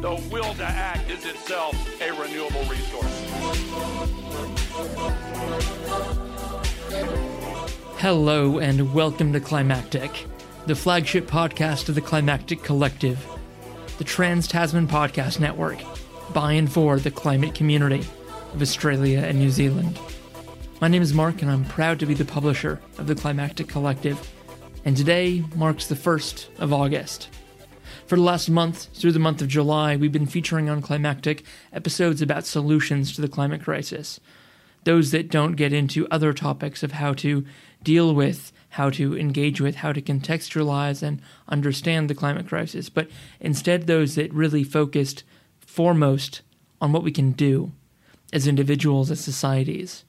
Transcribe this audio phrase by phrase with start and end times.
[0.00, 3.24] the will to act is itself a renewable resource.
[7.98, 10.26] Hello, and welcome to Climactic,
[10.66, 13.26] the flagship podcast of the Climactic Collective,
[13.98, 15.80] the Trans Tasman Podcast Network,
[16.32, 18.06] by and for the climate community
[18.54, 19.98] of Australia and New Zealand.
[20.80, 24.30] My name is Mark, and I'm proud to be the publisher of the Climactic Collective,
[24.84, 27.30] and today marks the 1st of August.
[28.08, 31.44] For the last month, through the month of July, we've been featuring on Climactic
[31.74, 34.18] episodes about solutions to the climate crisis.
[34.84, 37.44] Those that don't get into other topics of how to
[37.82, 43.10] deal with, how to engage with, how to contextualize and understand the climate crisis, but
[43.40, 45.22] instead those that really focused
[45.60, 46.40] foremost
[46.80, 47.72] on what we can do
[48.32, 50.06] as individuals, as societies.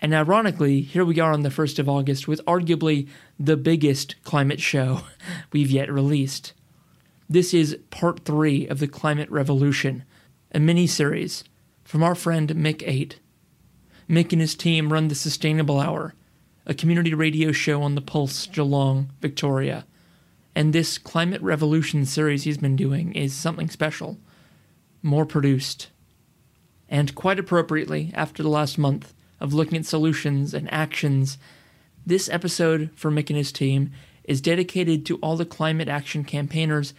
[0.00, 3.08] And ironically, here we are on the 1st of August with arguably
[3.38, 5.02] the biggest climate show
[5.52, 6.54] we've yet released.
[7.30, 10.04] This is part three of the Climate Revolution,
[10.52, 11.44] a mini series
[11.84, 13.20] from our friend Mik Aidt.
[14.08, 16.14] Mick and his team run the Sustainable Hour,
[16.64, 19.84] a community radio show on the Pulse, Geelong, Victoria.
[20.54, 24.16] And this Climate Revolution series he's been doing is something special,
[25.02, 25.88] more produced.
[26.88, 31.36] And quite appropriately, after the last month of looking at solutions and actions,
[32.06, 33.90] this episode for Mick and his team
[34.24, 36.94] is dedicated to all the climate action campaigners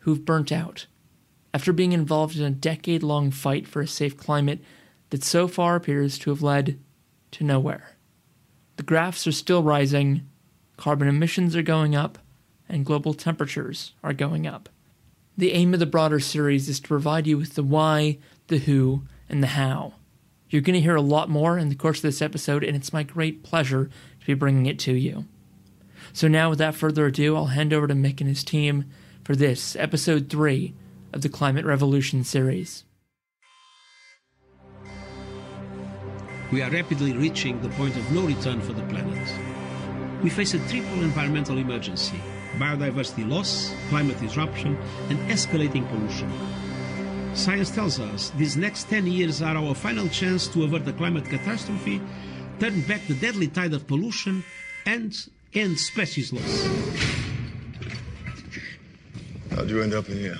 [0.00, 0.86] who've burnt out
[1.52, 4.60] after being involved in a decade long fight for a safe climate
[5.10, 6.78] that so far appears to have led
[7.32, 7.96] to nowhere.
[8.76, 10.28] The graphs are still rising,
[10.76, 12.18] carbon emissions are going up,
[12.68, 14.68] and global temperatures are going up.
[15.36, 19.02] The aim of the broader series is to provide you with the why, the who,
[19.28, 19.94] and the how.
[20.48, 22.92] You're going to hear a lot more in the course of this episode, and it's
[22.92, 25.26] my great pleasure to be bringing it to you.
[26.12, 28.86] So, now without further ado, I'll hand over to Mick and his team
[29.30, 30.74] for this, episode 3
[31.12, 32.82] of the Climate Revolution series.
[36.50, 39.32] We are rapidly reaching the point of no return for the planet.
[40.24, 42.20] We face a triple environmental emergency
[42.58, 44.76] biodiversity loss, climate disruption,
[45.10, 46.28] and escalating pollution.
[47.32, 51.26] Science tells us these next 10 years are our final chance to avert the climate
[51.26, 52.02] catastrophe,
[52.58, 54.42] turn back the deadly tide of pollution,
[54.86, 55.14] and
[55.54, 57.29] end species loss.
[59.50, 60.38] How'd you end up in here?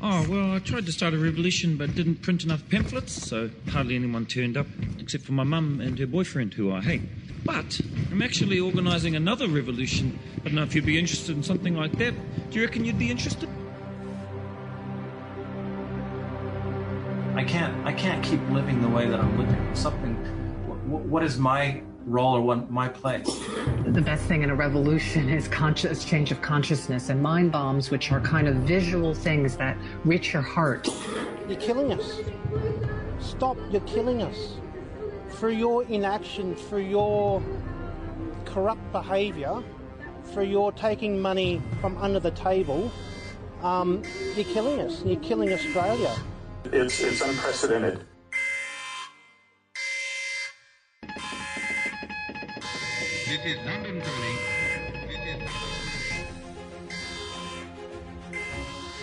[0.00, 3.94] Oh, well, I tried to start a revolution but didn't print enough pamphlets, so hardly
[3.94, 4.66] anyone turned up,
[4.98, 7.02] except for my mum and her boyfriend, who I hate.
[7.44, 10.18] But I'm actually organising another revolution.
[10.40, 12.14] I don't know if you'd be interested in something like that.
[12.50, 13.48] Do you reckon you'd be interested?
[17.34, 17.86] I can't.
[17.86, 19.74] I can't keep living the way that I'm living.
[19.74, 20.14] Something.
[20.88, 23.26] What, what is my role or what my place?
[23.86, 28.12] The best thing in a revolution is conscious change of consciousness and mind bombs, which
[28.12, 30.88] are kind of visual things that reach your heart.
[31.48, 32.20] You're killing us.
[33.20, 33.56] Stop!
[33.70, 34.56] You're killing us.
[35.30, 37.42] Through your inaction, through your
[38.44, 39.62] corrupt behaviour,
[40.26, 42.90] through your taking money from under the table,
[43.62, 44.02] um,
[44.34, 45.02] you're killing us.
[45.04, 46.14] You're killing Australia.
[46.64, 48.04] It's, it's unprecedented.
[53.32, 54.36] This is London calling.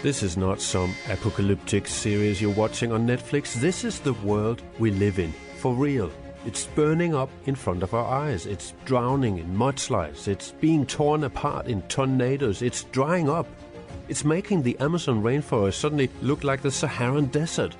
[0.03, 3.55] This is not some apocalyptic series you're watching on Netflix.
[3.55, 6.11] This is the world we live in, for real.
[6.45, 8.45] It's burning up in front of our eyes.
[8.45, 10.27] It's drowning in mudslides.
[10.27, 12.61] It's being torn apart in tornadoes.
[12.61, 13.47] It's drying up.
[14.09, 17.75] It's making the Amazon rainforest suddenly look like the Saharan desert.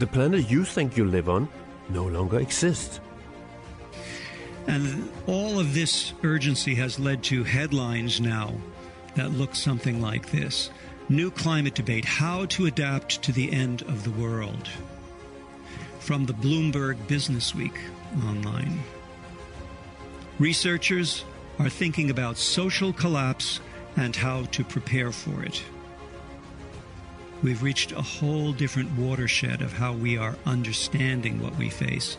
[0.00, 1.48] The planet you think you live on
[1.88, 2.98] no longer exists.
[4.66, 8.54] And all of this urgency has led to headlines now
[9.14, 10.70] that look something like this
[11.08, 14.68] New climate debate How to adapt to the end of the world.
[15.98, 17.78] From the Bloomberg Business Week
[18.24, 18.82] online.
[20.38, 21.24] Researchers
[21.58, 23.60] are thinking about social collapse
[23.96, 25.62] and how to prepare for it.
[27.42, 32.16] We've reached a whole different watershed of how we are understanding what we face.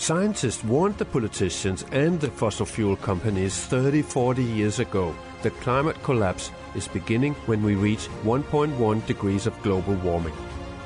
[0.00, 6.02] Scientists warned the politicians and the fossil fuel companies 30, 40 years ago that climate
[6.02, 10.32] collapse is beginning when we reach 1.1 degrees of global warming.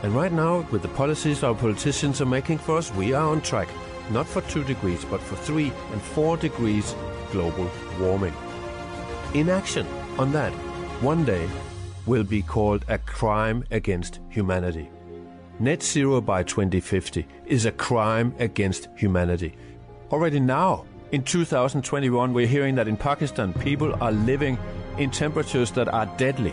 [0.02, 3.40] And right now, with the policies our politicians are making for us, we are on
[3.40, 3.68] track.
[4.10, 6.96] Not for 2 degrees, but for 3 and 4 degrees
[7.30, 7.70] global
[8.00, 8.34] warming.
[9.32, 9.86] Inaction
[10.18, 10.52] on that
[11.00, 11.48] one day
[12.04, 14.90] will be called a crime against humanity.
[15.60, 19.54] Net zero by 2050 is a crime against humanity.
[20.10, 24.58] Already now, in 2021, we're hearing that in Pakistan, people are living
[24.98, 26.52] in temperatures that are deadly.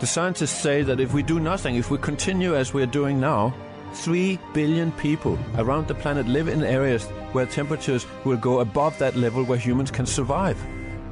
[0.00, 3.54] The scientists say that if we do nothing, if we continue as we're doing now,
[3.94, 9.16] 3 billion people around the planet live in areas where temperatures will go above that
[9.16, 10.58] level where humans can survive.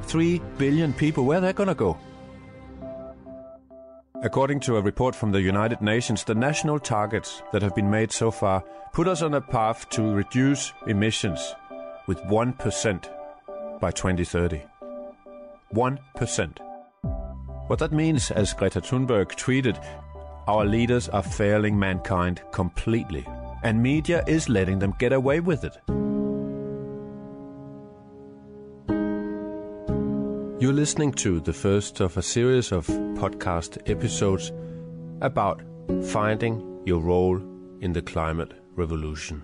[0.03, 1.97] 3 billion people, where they're going to go?
[4.23, 8.11] According to a report from the United Nations, the national targets that have been made
[8.11, 8.63] so far
[8.93, 11.53] put us on a path to reduce emissions
[12.07, 14.61] with 1% by 2030.
[15.73, 16.57] 1%.
[17.67, 19.83] What that means, as Greta Thunberg tweeted,
[20.47, 23.25] our leaders are failing mankind completely,
[23.63, 25.77] and media is letting them get away with it.
[30.57, 34.53] You're listening to the first of a series of podcast episodes
[35.19, 35.61] about
[36.05, 37.41] finding your role
[37.81, 39.43] in the climate revolution.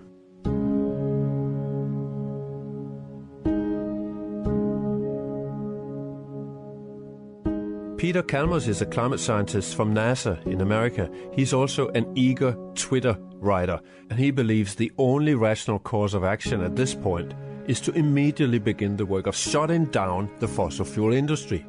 [7.98, 11.10] Peter Kalmus is a climate scientist from NASA in America.
[11.34, 16.62] He's also an eager Twitter writer, and he believes the only rational course of action
[16.62, 17.34] at this point
[17.66, 21.66] is to immediately begin the work of shutting down the fossil fuel industry,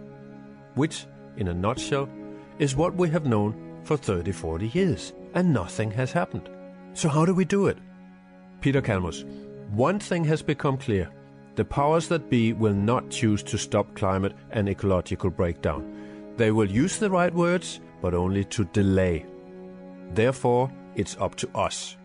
[0.75, 1.05] which,
[1.37, 2.09] in a nutshell,
[2.59, 6.49] is what we have known for 30 40 years, and nothing has happened.
[6.93, 7.77] So, how do we do it?
[8.61, 9.23] Peter Kalmus,
[9.71, 11.11] one thing has become clear
[11.55, 16.33] the powers that be will not choose to stop climate and ecological breakdown.
[16.35, 19.25] They will use the right words, but only to delay.
[20.13, 21.97] Therefore, it's up to us.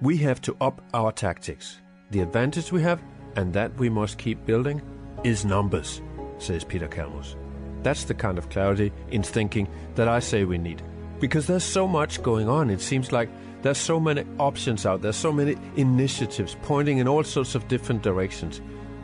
[0.00, 1.80] We have to up our tactics.
[2.10, 3.02] The advantage we have,
[3.36, 4.82] and that we must keep building,
[5.24, 6.00] is numbers,
[6.38, 7.36] says Peter Kalmus.
[7.82, 10.82] That's the kind of clarity in thinking that I say we need.
[11.20, 13.28] Because there's so much going on, it seems like
[13.62, 18.02] there's so many options out there, so many initiatives pointing in all sorts of different
[18.02, 18.60] directions.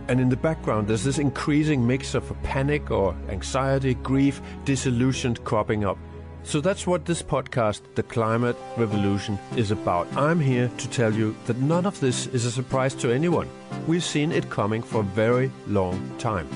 [0.08, 5.84] And in the background, there's this increasing mix of panic or anxiety, grief, disillusion cropping
[5.84, 5.98] up.
[6.42, 10.08] So that's what this podcast, The Climate Revolution, is about.
[10.16, 13.48] I'm here to tell you that none of this is a surprise to anyone.
[13.86, 16.48] We've seen it coming for a very long time.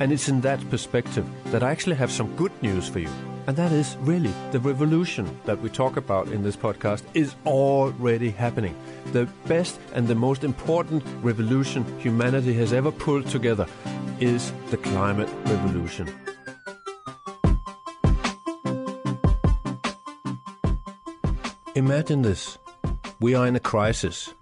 [0.00, 3.10] And it's in that perspective that I actually have some good news for you.
[3.46, 8.30] And that is really the revolution that we talk about in this podcast is already
[8.30, 8.74] happening.
[9.12, 13.66] The best and the most important revolution humanity has ever pulled together
[14.20, 16.23] is the climate revolution.
[21.76, 22.56] Imagine this.
[23.20, 24.32] We are in a crisis.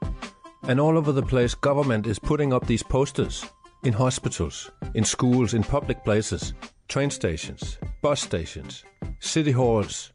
[0.64, 3.46] And all over the place, government is putting up these posters
[3.84, 6.52] in hospitals, in schools, in public places,
[6.88, 8.84] train stations, bus stations,
[9.20, 10.12] city halls,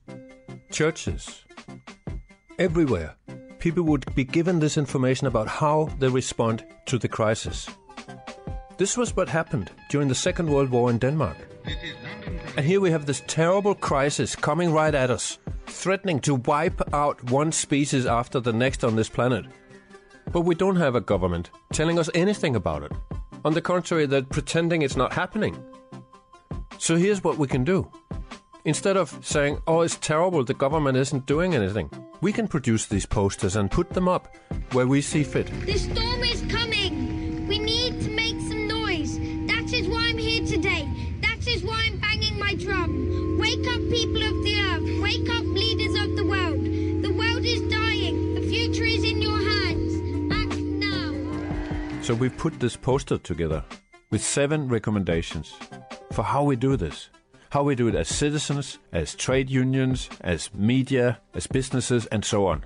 [0.71, 1.43] churches.
[2.59, 3.15] Everywhere,
[3.57, 7.67] people would be given this information about how they respond to the crisis.
[8.77, 11.37] This was what happened during the Second World War in Denmark.
[12.55, 17.31] And here we have this terrible crisis coming right at us, threatening to wipe out
[17.31, 19.45] one species after the next on this planet.
[20.31, 22.91] But we don't have a government telling us anything about it.
[23.45, 25.57] On the contrary, they're pretending it's not happening.
[26.77, 27.89] So here's what we can do.
[28.65, 31.89] Instead of saying, oh, it's terrible, the government isn't doing anything,
[32.19, 34.35] we can produce these posters and put them up
[34.73, 35.47] where we see fit.
[35.65, 37.47] The storm is coming.
[37.47, 39.17] We need to make some noise.
[39.47, 40.89] That is why I'm here today.
[41.21, 43.37] That is why I'm banging my drum.
[43.39, 44.16] Wake up, people
[52.07, 53.65] So we put this poster together
[54.11, 55.53] with seven recommendations
[56.13, 57.09] for how we do this.
[57.49, 62.47] How we do it as citizens, as trade unions, as media, as businesses, and so
[62.47, 62.63] on.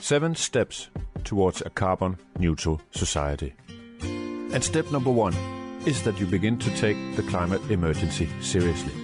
[0.00, 0.88] Seven steps
[1.22, 3.52] towards a carbon neutral society.
[4.00, 5.34] And step number one
[5.84, 8.94] is that you begin to take the climate emergency seriously.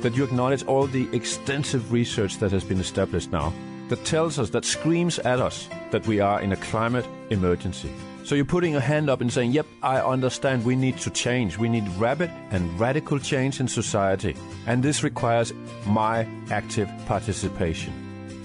[0.00, 3.52] That you acknowledge all the extensive research that has been established now
[3.90, 7.92] that tells us, that screams at us, that we are in a climate emergency.
[8.28, 11.56] So you're putting a hand up and saying, Yep, I understand we need to change.
[11.56, 14.36] We need rapid and radical change in society.
[14.66, 15.54] And this requires
[15.86, 17.90] my active participation.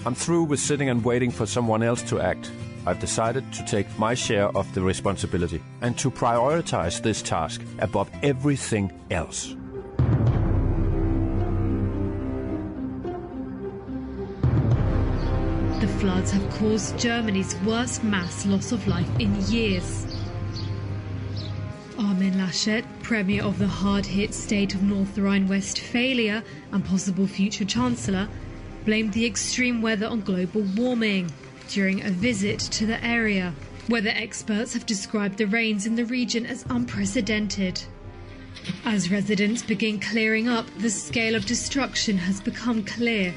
[0.06, 2.50] I'm through with sitting and waiting for someone else to act.
[2.86, 8.10] I've decided to take my share of the responsibility and to prioritize this task above
[8.22, 9.54] everything else.
[16.04, 20.04] Floods have caused Germany's worst mass loss of life in years.
[21.98, 27.64] Armin Laschet, Premier of the hard hit state of North Rhine Westphalia and possible future
[27.64, 28.28] Chancellor,
[28.84, 31.32] blamed the extreme weather on global warming
[31.70, 33.54] during a visit to the area.
[33.88, 37.82] Weather experts have described the rains in the region as unprecedented.
[38.84, 43.32] As residents begin clearing up, the scale of destruction has become clear.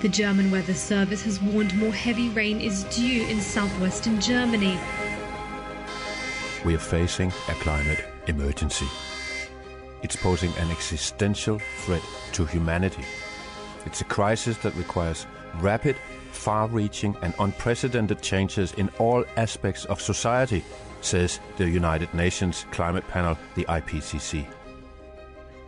[0.00, 4.78] The German Weather Service has warned more heavy rain is due in southwestern Germany.
[6.64, 8.86] We are facing a climate emergency.
[10.02, 12.00] It's posing an existential threat
[12.32, 13.04] to humanity.
[13.84, 15.26] It's a crisis that requires
[15.60, 15.96] rapid,
[16.32, 20.64] far reaching, and unprecedented changes in all aspects of society,
[21.02, 24.46] says the United Nations Climate Panel, the IPCC.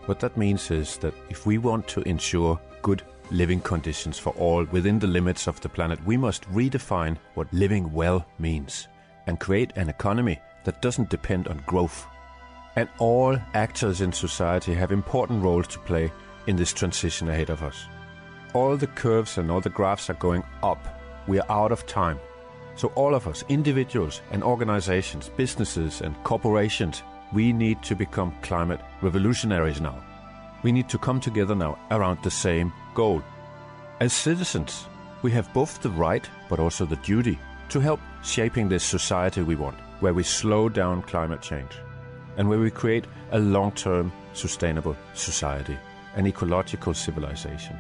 [0.07, 4.65] What that means is that if we want to ensure good living conditions for all
[4.65, 8.89] within the limits of the planet, we must redefine what living well means
[9.27, 12.07] and create an economy that doesn't depend on growth.
[12.77, 16.13] And all actors in society have important roles to play
[16.47, 17.87] in this transition ahead of us.
[18.55, 21.01] All the curves and all the graphs are going up.
[21.27, 22.19] We are out of time.
[22.75, 28.81] So, all of us, individuals and organizations, businesses and corporations, we need to become climate
[29.03, 30.03] revolutionaries now.
[30.63, 33.23] We need to come together now around the same goal.
[34.01, 34.87] As citizens,
[35.23, 39.57] we have both the right but also the duty to help shaping this society we
[39.57, 41.73] want, where we slow down climate change
[42.37, 45.79] and where we create a long term sustainable society,
[46.17, 47.79] an ecological civilization.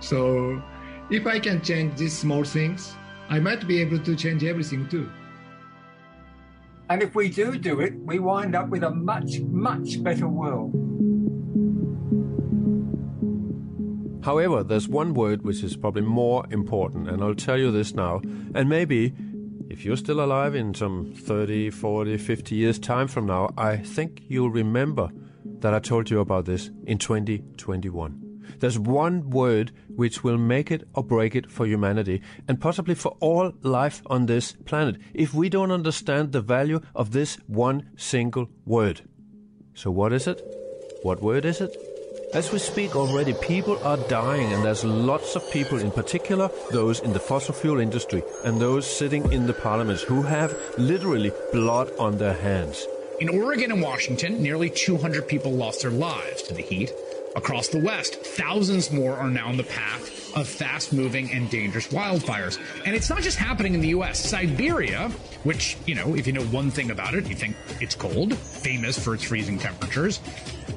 [0.00, 0.62] So,
[1.10, 2.94] if I can change these small things,
[3.30, 5.10] I might be able to change everything too.
[6.94, 10.70] And if we do do it, we wind up with a much, much better world.
[14.24, 18.22] However, there's one word which is probably more important, and I'll tell you this now.
[18.54, 19.12] And maybe,
[19.68, 24.22] if you're still alive in some 30, 40, 50 years' time from now, I think
[24.28, 25.10] you'll remember
[25.44, 28.23] that I told you about this in 2021.
[28.60, 33.16] There's one word which will make it or break it for humanity, and possibly for
[33.20, 38.48] all life on this planet, if we don't understand the value of this one single
[38.64, 39.02] word.
[39.74, 40.40] So, what is it?
[41.02, 41.76] What word is it?
[42.34, 46.98] As we speak already, people are dying, and there's lots of people, in particular those
[46.98, 51.92] in the fossil fuel industry and those sitting in the parliaments, who have literally blood
[51.96, 52.86] on their hands.
[53.20, 56.92] In Oregon and Washington, nearly 200 people lost their lives to the heat.
[57.36, 61.88] Across the West, thousands more are now in the path of fast moving and dangerous
[61.88, 62.60] wildfires.
[62.86, 64.18] And it's not just happening in the US.
[64.18, 65.08] Siberia,
[65.42, 68.96] which, you know, if you know one thing about it, you think it's cold, famous
[68.98, 70.20] for its freezing temperatures,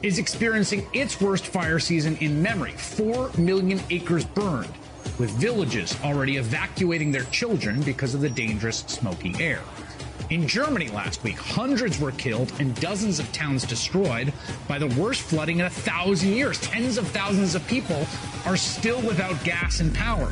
[0.02, 2.72] is experiencing its worst fire season in memory.
[2.72, 4.74] Four million acres burned,
[5.20, 9.62] with villages already evacuating their children because of the dangerous smoky air.
[10.30, 14.34] In Germany last week, hundreds were killed and dozens of towns destroyed
[14.68, 16.60] by the worst flooding in a thousand years.
[16.60, 18.06] Tens of thousands of people
[18.46, 20.30] are still without gas and power.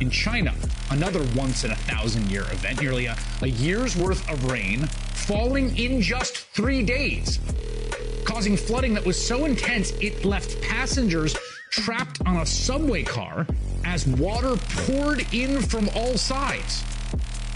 [0.00, 0.52] In China,
[0.90, 4.80] another once in a thousand year event, nearly a, a year's worth of rain
[5.12, 7.38] falling in just three days,
[8.24, 11.36] causing flooding that was so intense it left passengers
[11.70, 13.46] trapped on a subway car
[13.84, 16.82] as water poured in from all sides.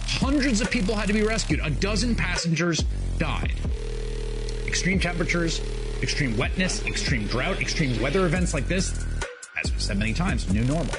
[0.09, 1.61] Hundreds of people had to be rescued.
[1.63, 2.83] A dozen passengers
[3.19, 3.55] died.
[4.67, 5.61] Extreme temperatures,
[6.03, 9.05] extreme wetness, extreme drought, extreme weather events like this,
[9.63, 10.95] as we've said many times, new normal.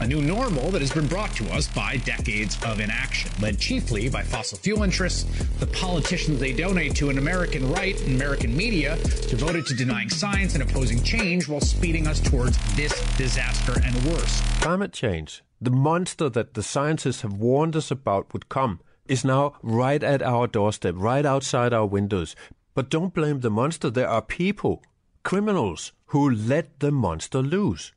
[0.00, 4.08] A new normal that has been brought to us by decades of inaction, led chiefly
[4.08, 5.24] by fossil fuel interests,
[5.60, 8.96] the politicians they donate to, an American right and American media
[9.28, 14.42] devoted to denying science and opposing change while speeding us towards this disaster and worse.
[14.60, 19.54] Climate change the monster that the scientists have warned us about would come is now
[19.62, 22.34] right at our doorstep, right outside our windows.
[22.74, 23.90] But don't blame the monster.
[23.90, 24.82] There are people,
[25.22, 27.92] criminals, who let the monster loose.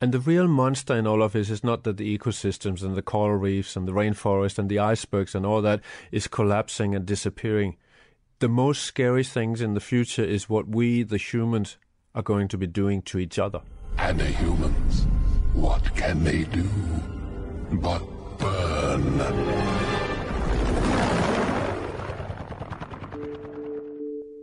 [0.00, 3.02] And the real monster in all of this is not that the ecosystems and the
[3.02, 5.80] coral reefs and the rainforest and the icebergs and all that
[6.10, 7.76] is collapsing and disappearing.
[8.38, 11.76] The most scary things in the future is what we, the humans,
[12.14, 13.60] are going to be doing to each other.
[13.98, 15.06] And the humans
[15.52, 16.64] what can they do
[17.72, 18.02] but
[18.38, 19.18] burn?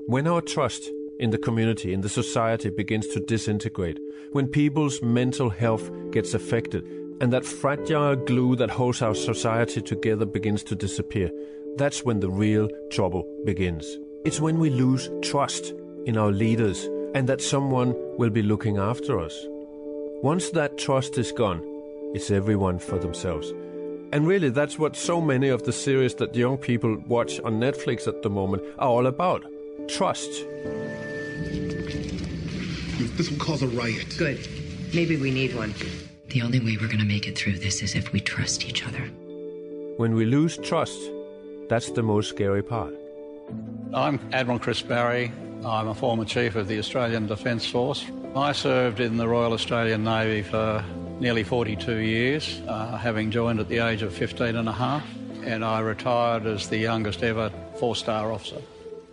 [0.07, 3.99] When our trust in the community, in the society begins to disintegrate,
[4.31, 6.83] when people's mental health gets affected,
[7.19, 11.31] and that fragile glue that holds our society together begins to disappear,
[11.77, 13.97] that's when the real trouble begins.
[14.25, 15.73] It's when we lose trust
[16.05, 19.35] in our leaders, and that someone will be looking after us.
[20.21, 21.61] Once that trust is gone,
[22.13, 23.53] it's everyone for themselves.
[24.13, 28.07] And really, that's what so many of the series that young people watch on Netflix
[28.07, 29.45] at the moment are all about
[29.87, 30.45] trust.
[32.97, 34.15] This will cause a riot.
[34.17, 34.47] Good.
[34.93, 35.73] Maybe we need one.
[36.29, 38.85] The only way we're going to make it through this is if we trust each
[38.85, 39.01] other.
[39.97, 40.99] When we lose trust,
[41.69, 42.93] that's the most scary part.
[43.93, 45.31] I'm Admiral Chris Barrie.
[45.63, 48.05] I'm a former chief of the Australian Defence Force.
[48.35, 50.83] I served in the Royal Australian Navy for
[51.19, 55.03] nearly 42 years, uh, having joined at the age of 15 and a half,
[55.43, 58.61] and I retired as the youngest ever four-star officer.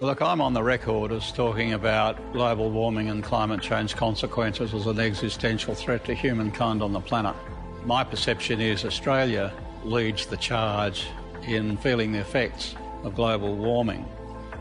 [0.05, 4.85] Look, I'm on the record as talking about global warming and climate change consequences as
[4.85, 7.35] an existential threat to humankind on the planet.
[7.87, 9.51] My perception is Australia
[9.83, 11.07] leads the charge
[11.47, 14.07] in feeling the effects of global warming.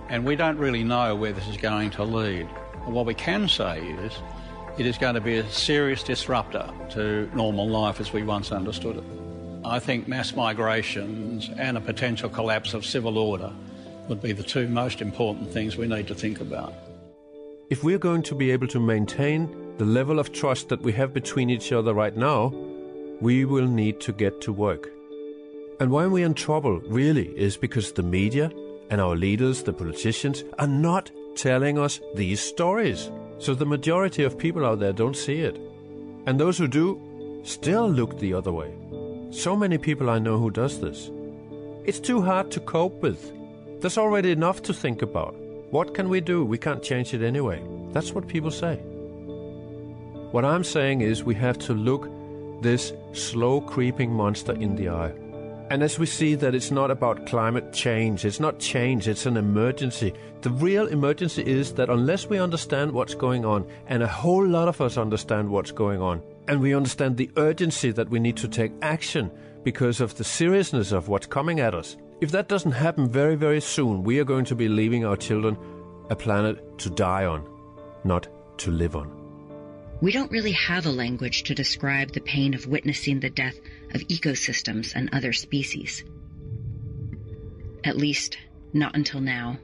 [0.08, 2.46] And we don't really know where this is going to lead.
[2.86, 4.14] What we can say is
[4.78, 8.96] it is going to be a serious disruptor to normal life as we once understood
[8.96, 9.04] it.
[9.66, 13.52] I think mass migrations and a potential collapse of civil order
[14.08, 16.74] would be the two most important things we need to think about.
[17.70, 21.14] If we're going to be able to maintain the level of trust that we have
[21.14, 22.54] between each other right now,
[23.22, 24.90] we will need to get to work.
[25.80, 28.52] And why we're in trouble, really, is because the media
[28.90, 33.10] and our leaders, the politicians, are not telling us these stories.
[33.40, 35.60] So the majority of people out there don't see it.
[36.26, 38.74] And those who do still look the other way.
[39.32, 41.10] So many people I know who does this.
[41.86, 43.34] It's too hard to cope with.
[43.84, 45.36] There's already enough to think about.
[45.70, 46.46] What can we do?
[46.46, 47.62] We can't change it anyway.
[47.92, 48.78] That's what people say.
[50.32, 52.10] What I'm saying is we have to look
[52.62, 55.12] this slow creeping monster in the eye.
[55.70, 59.36] And as we see that it's not about climate change, it's not change, it's an
[59.36, 60.14] emergency.
[60.44, 64.70] The real emergency is that unless we understand what's going on, and a whole lot
[64.70, 68.48] of us understand what's going on, and we understand the urgency that we need to
[68.48, 69.30] take action
[69.64, 73.60] because of the seriousness of what's coming at us, if that doesn't happen very, very
[73.60, 75.58] soon, we are going to be leaving our children
[76.10, 77.46] a planet to die on,
[78.06, 79.12] not to live on.
[80.00, 83.58] We don't really have a language to describe the pain of witnessing the death
[83.94, 86.06] of ecosystems and other species.
[87.84, 88.38] At least,
[88.72, 89.58] not until now.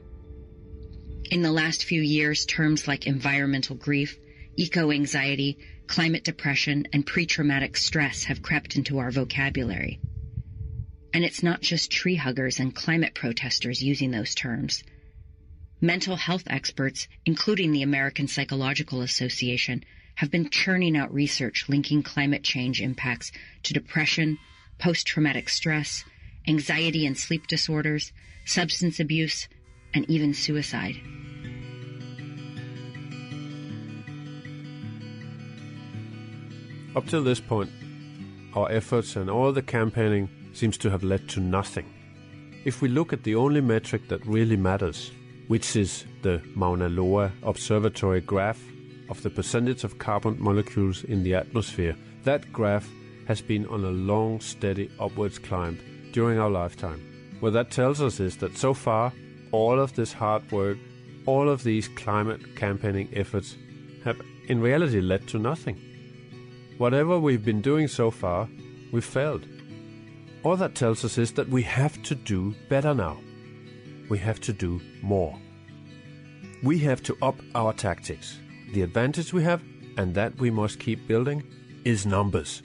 [1.30, 4.18] In the last few years, terms like environmental grief,
[4.56, 9.98] eco anxiety, climate depression, and pre traumatic stress have crept into our vocabulary.
[11.12, 14.84] And it's not just tree huggers and climate protesters using those terms.
[15.80, 19.82] Mental health experts, including the American Psychological Association,
[20.16, 24.38] have been churning out research linking climate change impacts to depression,
[24.78, 26.04] post traumatic stress,
[26.46, 28.12] anxiety and sleep disorders,
[28.44, 29.48] substance abuse,
[29.94, 30.96] and even suicide.
[36.94, 37.70] Up till this point,
[38.54, 41.86] our efforts and all the campaigning seems to have led to nothing.
[42.64, 45.12] If we look at the only metric that really matters,
[45.48, 48.62] which is the Mauna Loa Observatory graph
[49.08, 52.88] of the percentage of carbon molecules in the atmosphere, that graph
[53.26, 55.78] has been on a long, steady upwards climb
[56.12, 57.00] during our lifetime.
[57.40, 59.12] What that tells us is that so far,
[59.52, 60.78] all of this hard work,
[61.26, 63.56] all of these climate campaigning efforts
[64.04, 65.80] have in reality led to nothing.
[66.78, 68.48] Whatever we've been doing so far,
[68.92, 69.46] we've failed.
[70.42, 73.18] All that tells us is that we have to do better now.
[74.08, 75.38] We have to do more.
[76.62, 78.38] We have to up our tactics.
[78.72, 79.62] The advantage we have,
[79.98, 81.44] and that we must keep building,
[81.84, 82.62] is numbers.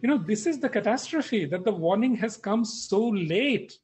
[0.00, 3.78] You know, this is the catastrophe that the warning has come so late.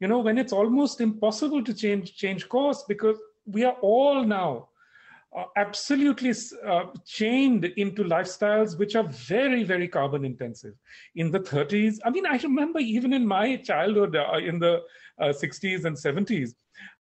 [0.00, 4.68] You know, when it's almost impossible to change change course because we are all now
[5.36, 6.32] uh, absolutely
[6.66, 10.74] uh, chained into lifestyles which are very, very carbon intensive.
[11.16, 14.82] In the 30s, I mean, I remember even in my childhood, uh, in the
[15.20, 16.54] 60s uh, and 70s,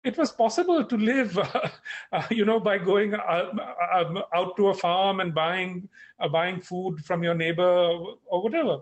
[0.03, 1.37] it was possible to live,
[2.13, 3.51] uh, you know, by going uh,
[3.93, 5.89] um, out to a farm and buying
[6.31, 7.89] buying food from your neighbor
[8.27, 8.79] or whatever.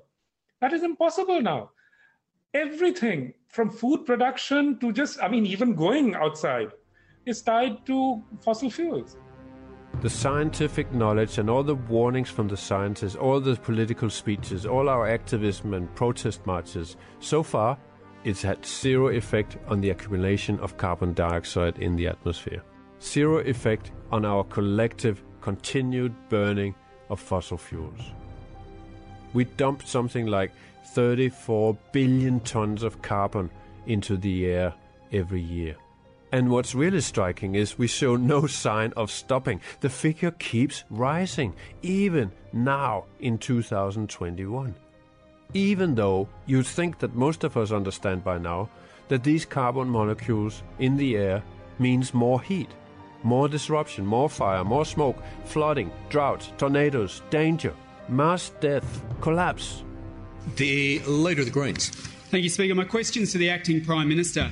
[0.61, 1.71] That is impossible now.
[2.53, 6.71] Everything from food production to just, I mean, even going outside
[7.25, 9.17] is tied to fossil fuels.
[10.01, 14.89] The scientific knowledge and all the warnings from the scientists, all the political speeches, all
[14.89, 17.77] our activism and protest marches, so far,
[18.23, 22.63] it's had zero effect on the accumulation of carbon dioxide in the atmosphere.
[23.01, 26.73] Zero effect on our collective continued burning
[27.09, 28.01] of fossil fuels.
[29.33, 30.51] We dumped something like
[30.93, 33.49] 34 billion tons of carbon
[33.87, 34.73] into the air
[35.11, 35.75] every year.
[36.33, 39.61] And what's really striking is we show no sign of stopping.
[39.81, 44.73] The figure keeps rising, even now in 2021.
[45.53, 48.67] Even though you'd think that most of us understand by now
[49.09, 51.43] that these carbon molecules in the air
[51.77, 52.71] means more heat,
[53.21, 57.75] more disruption, more fire, more smoke, flooding, droughts, tornadoes, danger,
[58.09, 59.83] mass death, collapse.
[60.55, 61.89] The Leader of the Greens.
[62.31, 62.73] Thank you, Speaker.
[62.73, 64.49] My question's to the Acting Prime Minister.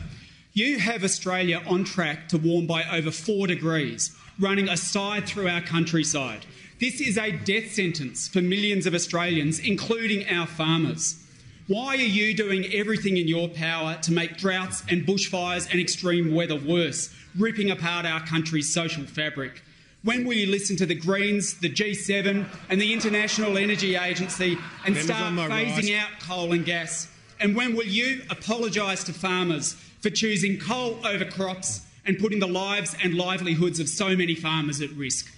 [0.54, 5.62] You have Australia on track to warm by over four degrees, running aside through our
[5.62, 6.46] countryside.
[6.78, 11.24] This is a death sentence for millions of Australians, including our farmers.
[11.68, 16.36] Why are you doing everything in your power to make droughts and bushfires and extreme
[16.36, 19.64] weather worse, ripping apart our country's social fabric?
[20.04, 24.96] When will you listen to the Greens, the G7, and the International Energy Agency and
[24.96, 26.04] Members start phasing right.
[26.04, 27.08] out coal and gas?
[27.40, 32.48] And when will you apologise to farmers for choosing coal over crops and putting the
[32.48, 35.34] lives and livelihoods of so many farmers at risk?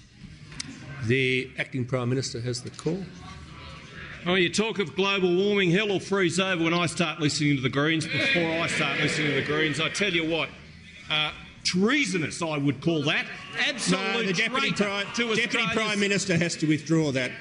[1.05, 3.03] The Acting Prime Minister has the call.
[4.25, 7.61] Oh, you talk of global warming, hell will freeze over when I start listening to
[7.61, 8.07] the Greens.
[8.07, 10.47] Before I start listening to the Greens, I tell you what,
[11.11, 11.33] uh,
[11.65, 13.25] treasonous I would call that.
[13.67, 17.31] Absolute No, the Deputy, traitor Prime, to Deputy Prime Minister has to withdraw that.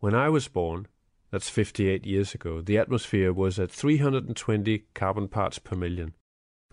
[0.00, 0.88] When I was born,
[1.32, 6.12] that's 58 years ago, the atmosphere was at 320 carbon parts per million.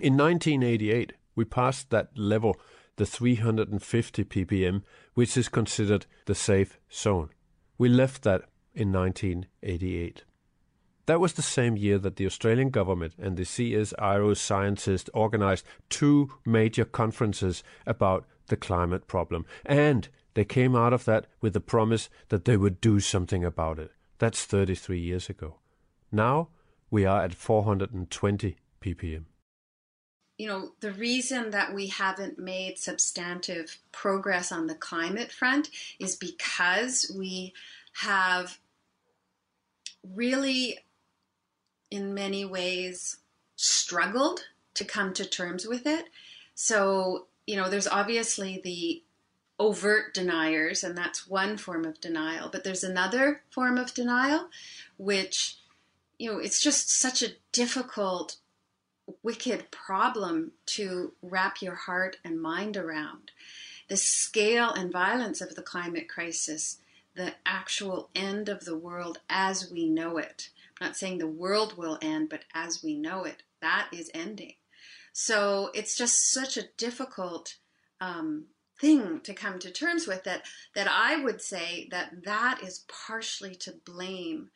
[0.02, 2.60] In 1988, we passed that level,
[2.98, 7.30] the 350 ppm, which is considered the safe zone.
[7.78, 10.24] We left that in 1988.
[11.06, 16.32] That was the same year that the Australian government and the CSIRO scientists organized two
[16.46, 19.46] major conferences about the climate problem.
[19.66, 23.80] And they came out of that with the promise that they would do something about
[23.80, 23.92] it.
[24.20, 25.56] That's 33 years ago.
[26.12, 26.50] Now
[26.92, 29.26] we are at 420 ppm.
[30.40, 36.16] you know, the reason that we haven't made substantive progress on the climate front is
[36.16, 37.54] because we
[37.94, 38.58] have
[40.16, 40.80] really,
[41.92, 43.18] in many ways,
[43.58, 46.06] struggled to come to terms with it.
[46.56, 49.04] So, you know, there's obviously the
[49.60, 54.48] overt deniers, and that's one form of denial, but there's another form of denial,
[54.98, 55.58] which,
[56.18, 58.38] you know, it's just such a difficult
[59.22, 63.32] wicked problem to wrap your heart and mind around.
[63.90, 66.78] The scale and violence of the climate crisis,
[67.16, 70.50] the actual end of the world as we know it.
[70.80, 74.54] I'm not saying the world will end, but as we know it, that is ending.
[75.12, 77.56] So it's just such a difficult
[78.00, 78.46] um,
[78.80, 80.44] thing to come to terms with that
[80.76, 84.50] that I would say that that is partially to blame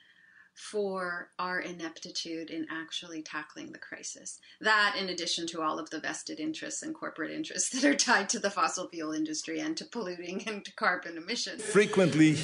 [0.54, 4.40] for our ineptitude in actually tackling the crisis.
[4.62, 8.30] That, in addition to all of the vested interests and corporate interests that are tied
[8.30, 11.64] to the fossil fuel industry and to polluting and to carbon emissions.
[11.64, 12.38] Frequently,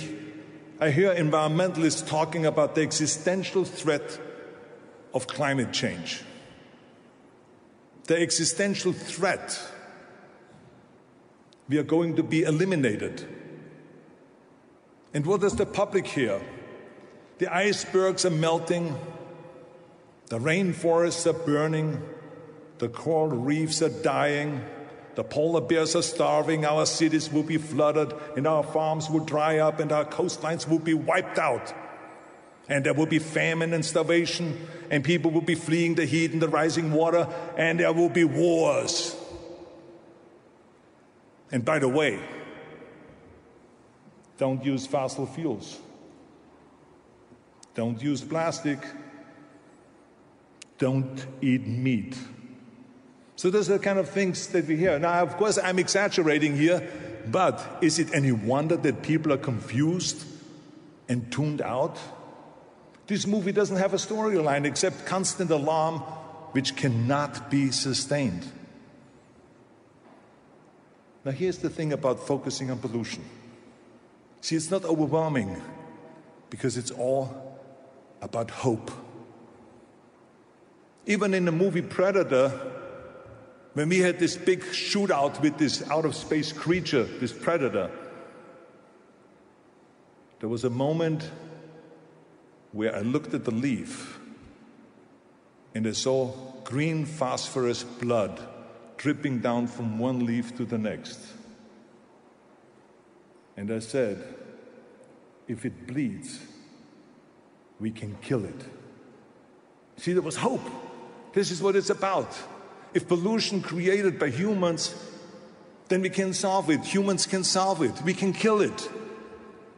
[0.79, 4.19] I hear environmentalists talking about the existential threat
[5.13, 6.23] of climate change.
[8.05, 9.59] The existential threat.
[11.69, 13.27] We are going to be eliminated.
[15.13, 16.41] And what does the public hear?
[17.37, 18.97] The icebergs are melting,
[20.27, 22.01] the rainforests are burning,
[22.79, 24.65] the coral reefs are dying,
[25.15, 29.59] the polar bears are starving, our cities will be flooded, and our farms will dry
[29.59, 31.73] up, and our coastlines will be wiped out.
[32.67, 36.41] And there will be famine and starvation, and people will be fleeing the heat and
[36.41, 37.27] the rising water,
[37.57, 39.15] and there will be wars.
[41.51, 42.19] And by the way,
[44.37, 45.79] don't use fossil fuels.
[47.73, 48.79] Don't use plastic.
[50.77, 52.17] Don't eat meat.
[53.35, 54.99] So those are the kind of things that we hear.
[54.99, 56.87] Now, of course, I'm exaggerating here,
[57.27, 60.25] but is it any wonder that people are confused
[61.07, 61.97] and tuned out?
[63.07, 65.99] This movie doesn't have a storyline except constant alarm,
[66.51, 68.45] which cannot be sustained.
[71.29, 73.23] Now, here's the thing about focusing on pollution.
[74.41, 75.61] See, it's not overwhelming
[76.49, 77.61] because it's all
[78.19, 78.89] about hope.
[81.05, 82.49] Even in the movie Predator,
[83.75, 87.91] when we had this big shootout with this out of space creature, this predator,
[90.39, 91.29] there was a moment
[92.71, 94.19] where I looked at the leaf
[95.75, 98.41] and I saw green phosphorus blood
[98.99, 101.19] dripping down from one leaf to the next.
[103.55, 104.21] And I said,
[105.47, 106.39] if it bleeds,
[107.79, 108.61] we can kill it.
[109.95, 110.67] See, there was hope.
[111.33, 112.37] This is what it's about.
[112.93, 114.93] If pollution created by humans,
[115.87, 116.83] then we can solve it.
[116.83, 118.01] Humans can solve it.
[118.03, 118.89] We can kill it.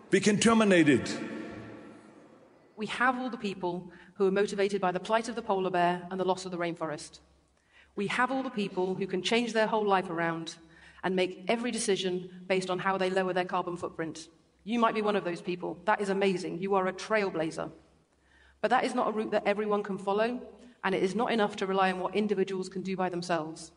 [0.10, 1.16] We can terminate it.
[2.76, 6.08] We have all the people who are motivated by the plight of the polar bear
[6.10, 7.20] and the loss of the rainforest.
[7.96, 10.56] We have all the people who can change their whole life around
[11.04, 14.28] and make every decision based on how they lower their carbon footprint.
[14.64, 15.80] You might be one of those people.
[15.86, 16.60] That is amazing.
[16.60, 17.72] You are a trailblazer.
[18.62, 20.40] But that is not a route that everyone can follow,
[20.84, 23.72] and it is not enough to rely on what individuals can do by themselves.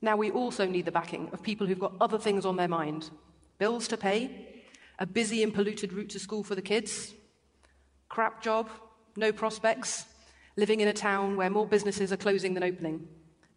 [0.00, 3.10] Now, we also need the backing of people who've got other things on their mind
[3.58, 4.62] bills to pay,
[5.00, 7.12] a busy and polluted route to school for the kids,
[8.08, 8.70] crap job,
[9.16, 10.04] no prospects,
[10.58, 13.06] living in a town where more businesses are closing than opening.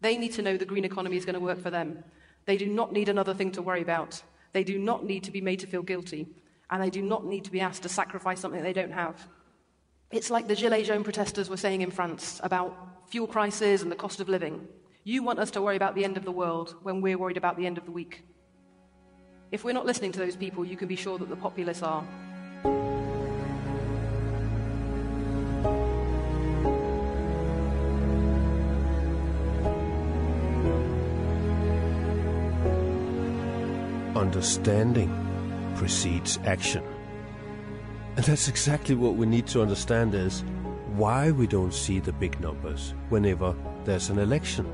[0.00, 2.04] They need to know the green economy is going to work for them.
[2.46, 4.22] They do not need another thing to worry about.
[4.52, 6.28] They do not need to be made to feel guilty.
[6.70, 9.26] And they do not need to be asked to sacrifice something they don't have.
[10.12, 13.96] It's like the Gilets Jaunes protesters were saying in France about fuel prices and the
[13.96, 14.68] cost of living.
[15.02, 17.56] You want us to worry about the end of the world when we're worried about
[17.56, 18.24] the end of the week.
[19.50, 22.06] If we're not listening to those people, you can be sure that the populace are.
[34.42, 36.82] Understanding precedes action.
[38.16, 40.42] And that's exactly what we need to understand is
[40.96, 44.66] why we don't see the big numbers whenever there's an election.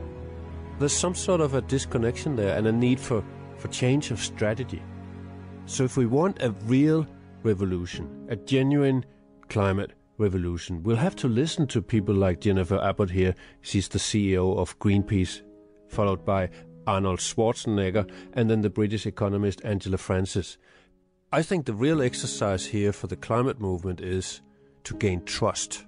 [0.78, 3.22] There's some sort of a disconnection there and a need for,
[3.59, 4.83] for change of strategy.
[5.66, 7.07] So, if we want a real
[7.42, 9.04] revolution, a genuine
[9.50, 13.35] climate revolution, we'll have to listen to people like Jennifer Abbott here.
[13.61, 15.42] She's the CEO of Greenpeace,
[15.88, 16.48] followed by
[16.88, 20.57] Arnold Schwarzenegger, and then the British economist Angela Francis.
[21.31, 24.40] I think the real exercise here for the climate movement is
[24.85, 25.85] to gain trust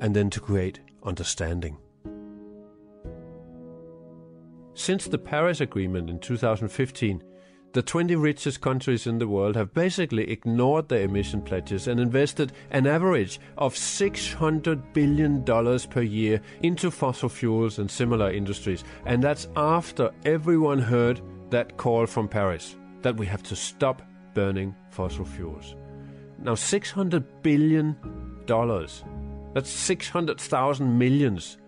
[0.00, 1.76] and then to create understanding.
[4.72, 7.22] Since the Paris Agreement in 2015,
[7.72, 12.52] the 20 richest countries in the world have basically ignored their emission pledges and invested
[12.70, 18.82] an average of $600 billion per year into fossil fuels and similar industries.
[19.06, 24.02] And that's after everyone heard that call from Paris that we have to stop
[24.34, 25.76] burning fossil fuels.
[26.42, 27.96] Now, $600 billion,
[29.54, 31.58] that's 600,000 millions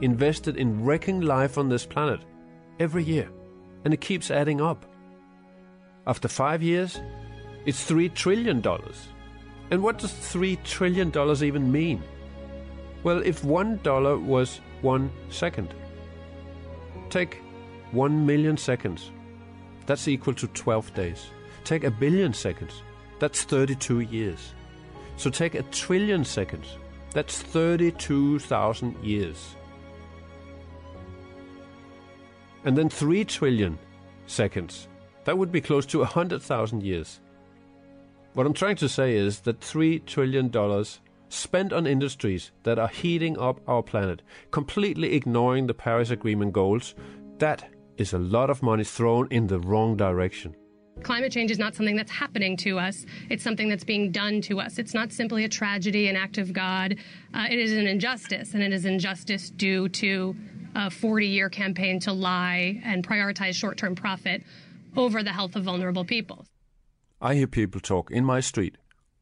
[0.00, 2.24] invested in wrecking life on this planet
[2.80, 3.30] every year,
[3.84, 4.86] and it keeps adding up.
[6.06, 7.00] After five years,
[7.64, 8.62] it's $3 trillion.
[9.70, 11.12] And what does $3 trillion
[11.44, 12.02] even mean?
[13.04, 15.74] Well, if $1 was one second,
[17.08, 17.40] take
[17.92, 19.10] 1 million seconds,
[19.86, 21.26] that's equal to 12 days.
[21.64, 22.82] Take a billion seconds,
[23.20, 24.54] that's 32 years.
[25.16, 26.66] So take a trillion seconds,
[27.12, 29.56] that's 32,000 years.
[32.64, 33.78] And then 3 trillion
[34.26, 34.88] seconds.
[35.24, 37.20] That would be close to 100,000 years.
[38.34, 40.50] What I'm trying to say is that $3 trillion
[41.28, 46.94] spent on industries that are heating up our planet, completely ignoring the Paris Agreement goals,
[47.38, 50.54] that is a lot of money thrown in the wrong direction.
[51.02, 53.04] Climate change is not something that's happening to us.
[53.30, 54.78] It's something that's being done to us.
[54.78, 56.96] It's not simply a tragedy, an act of God.
[57.34, 60.36] Uh, it is an injustice, and it is injustice due to
[60.74, 64.42] a 40 year campaign to lie and prioritize short term profit
[64.96, 66.46] over the health of vulnerable people.
[67.20, 68.76] I hear people talk in my street,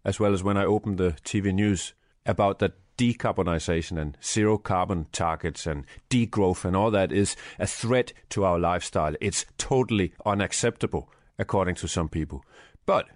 [0.05, 1.95] as well as when I open the TV news,
[2.27, 8.13] about that decarbonization and zero carbon targets and degrowth and all that is a threat
[8.29, 9.15] to our lifestyle.
[9.23, 12.45] It's totally unacceptable, according to some people.
[12.85, 13.07] But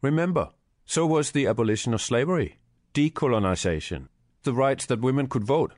[0.00, 0.50] remember,
[0.86, 2.58] so was the abolition of slavery,
[2.94, 4.08] decolonization,
[4.44, 5.74] the rights that women could vote.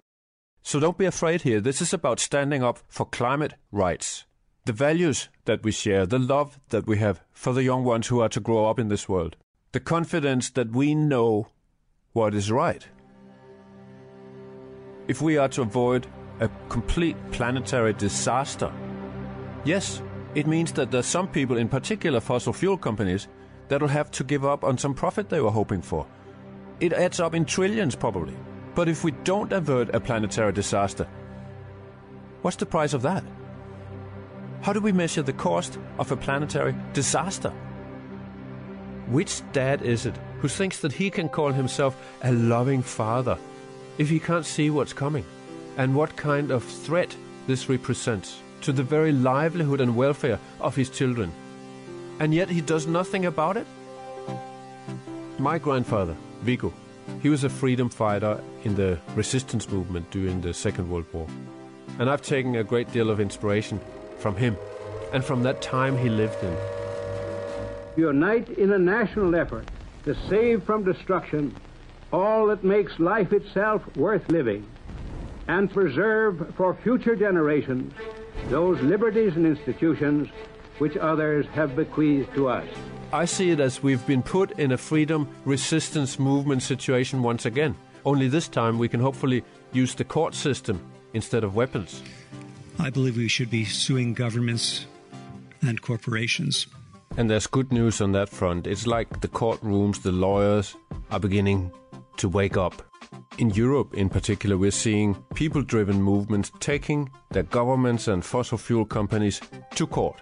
[0.62, 1.60] So don't be afraid here.
[1.60, 4.24] This is about standing up for climate rights,
[4.68, 8.20] the values that we share, the love that we have for the young ones who
[8.20, 9.34] are to grow up in this world,
[9.72, 11.48] the confidence that we know
[12.12, 12.86] what is right.
[15.08, 16.06] If we are to avoid
[16.40, 18.70] a complete planetary disaster,
[19.64, 20.02] yes,
[20.34, 23.26] it means that there are some people, in particular fossil fuel companies,
[23.68, 26.06] that will have to give up on some profit they were hoping for.
[26.80, 28.36] It adds up in trillions, probably.
[28.74, 31.08] But if we don't avert a planetary disaster,
[32.42, 33.24] what's the price of that?
[34.62, 37.52] How do we measure the cost of a planetary disaster?
[39.06, 43.38] Which dad is it who thinks that he can call himself a loving father
[43.96, 45.24] if he can't see what's coming
[45.76, 47.16] and what kind of threat
[47.46, 51.32] this represents to the very livelihood and welfare of his children?
[52.20, 53.66] And yet he does nothing about it?
[55.38, 56.72] My grandfather, Viggo,
[57.22, 61.26] He was a freedom fighter in the resistance movement during the Second World War.
[61.98, 63.80] And I've taken a great deal of inspiration
[64.18, 64.56] from him
[65.12, 66.56] and from that time he lived in.
[67.96, 69.68] Unite in a national effort
[70.04, 71.54] to save from destruction
[72.12, 74.66] all that makes life itself worth living
[75.48, 77.92] and preserve for future generations
[78.48, 80.28] those liberties and institutions
[80.78, 82.68] which others have bequeathed to us.
[83.12, 87.74] I see it as we've been put in a freedom resistance movement situation once again.
[88.04, 90.80] Only this time we can hopefully use the court system
[91.14, 92.02] instead of weapons.
[92.78, 94.86] I believe we should be suing governments
[95.62, 96.66] and corporations.
[97.16, 98.66] And there's good news on that front.
[98.66, 100.76] It's like the courtrooms, the lawyers
[101.10, 101.72] are beginning
[102.18, 102.82] to wake up.
[103.38, 108.84] In Europe, in particular, we're seeing people driven movements taking their governments and fossil fuel
[108.84, 109.40] companies
[109.74, 110.20] to court.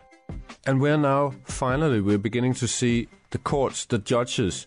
[0.67, 4.67] And we're now, finally, we're beginning to see the courts, the judges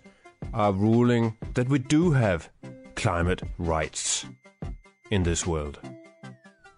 [0.54, 2.50] are ruling that we do have
[2.96, 4.26] climate rights
[5.10, 5.80] in this world.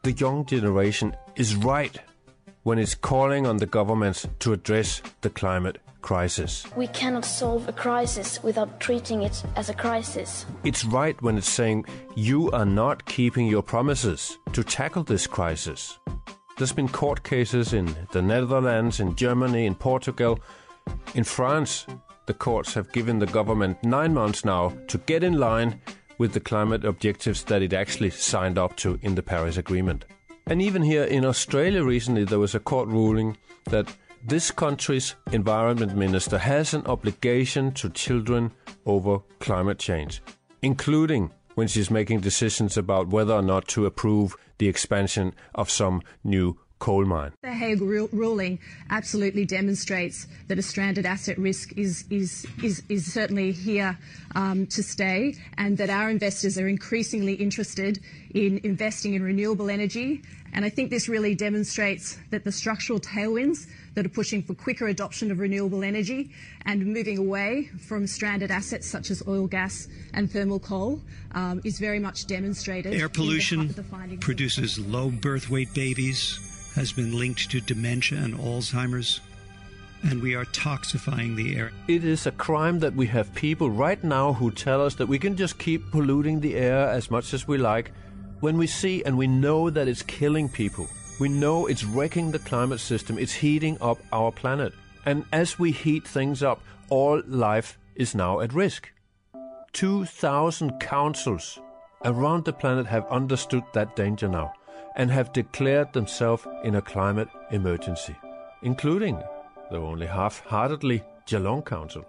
[0.03, 1.95] The young generation is right
[2.63, 6.65] when it's calling on the governments to address the climate crisis.
[6.75, 10.47] We cannot solve a crisis without treating it as a crisis.
[10.63, 11.85] It's right when it's saying
[12.15, 15.99] you are not keeping your promises to tackle this crisis.
[16.57, 20.39] There's been court cases in the Netherlands, in Germany, in Portugal.
[21.13, 21.85] In France,
[22.25, 25.79] the courts have given the government nine months now to get in line
[26.21, 30.05] with the climate objectives that it actually signed up to in the Paris Agreement.
[30.45, 33.37] And even here in Australia recently, there was a court ruling
[33.71, 33.91] that
[34.23, 38.51] this country's environment minister has an obligation to children
[38.85, 40.21] over climate change,
[40.61, 46.03] including when she's making decisions about whether or not to approve the expansion of some
[46.23, 47.31] new coal mine.
[47.43, 53.53] The Hague ruling absolutely demonstrates that a stranded asset risk is, is, is, is certainly
[53.53, 53.97] here
[54.35, 57.99] um, to stay and that our investors are increasingly interested
[58.33, 60.23] in investing in renewable energy.
[60.53, 64.87] And I think this really demonstrates that the structural tailwinds that are pushing for quicker
[64.87, 66.31] adoption of renewable energy
[66.65, 70.99] and moving away from stranded assets such as oil, gas, and thermal coal
[71.33, 72.93] um, is very much demonstrated.
[72.93, 78.35] Air pollution the, the produces low birth weight babies, has been linked to dementia and
[78.35, 79.21] Alzheimer's.
[80.03, 81.71] And we are toxifying the air.
[81.87, 85.19] It is a crime that we have people right now who tell us that we
[85.19, 87.91] can just keep polluting the air as much as we like
[88.39, 90.87] when we see and we know that it's killing people.
[91.19, 94.73] We know it's wrecking the climate system, it's heating up our planet.
[95.05, 98.91] And as we heat things up, all life is now at risk.
[99.73, 101.59] 2,000 councils
[102.03, 104.53] around the planet have understood that danger now
[104.95, 108.15] and have declared themselves in a climate emergency,
[108.61, 109.21] including,
[109.69, 112.05] though only half heartedly, Geelong Council.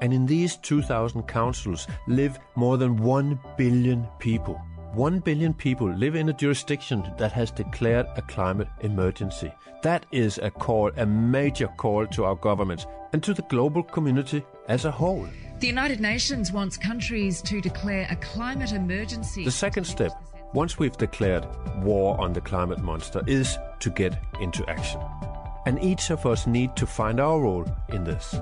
[0.00, 4.60] And in these 2,000 councils live more than 1 billion people.
[4.94, 9.50] 1 billion people live in a jurisdiction that has declared a climate emergency.
[9.82, 14.44] That is a call, a major call to our governments and to the global community
[14.68, 15.26] as a whole.
[15.60, 19.44] The United Nations wants countries to declare a climate emergency.
[19.44, 20.12] The second step,
[20.52, 21.46] once we've declared
[21.82, 25.00] war on the climate monster, is to get into action.
[25.66, 28.34] And each of us need to find our role in this.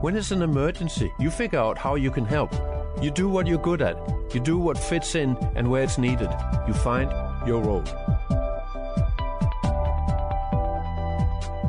[0.00, 2.52] When it's an emergency, you figure out how you can help.
[3.00, 3.96] You do what you're good at.
[4.34, 6.30] You do what fits in and where it's needed.
[6.66, 7.10] You find
[7.46, 8.45] your role.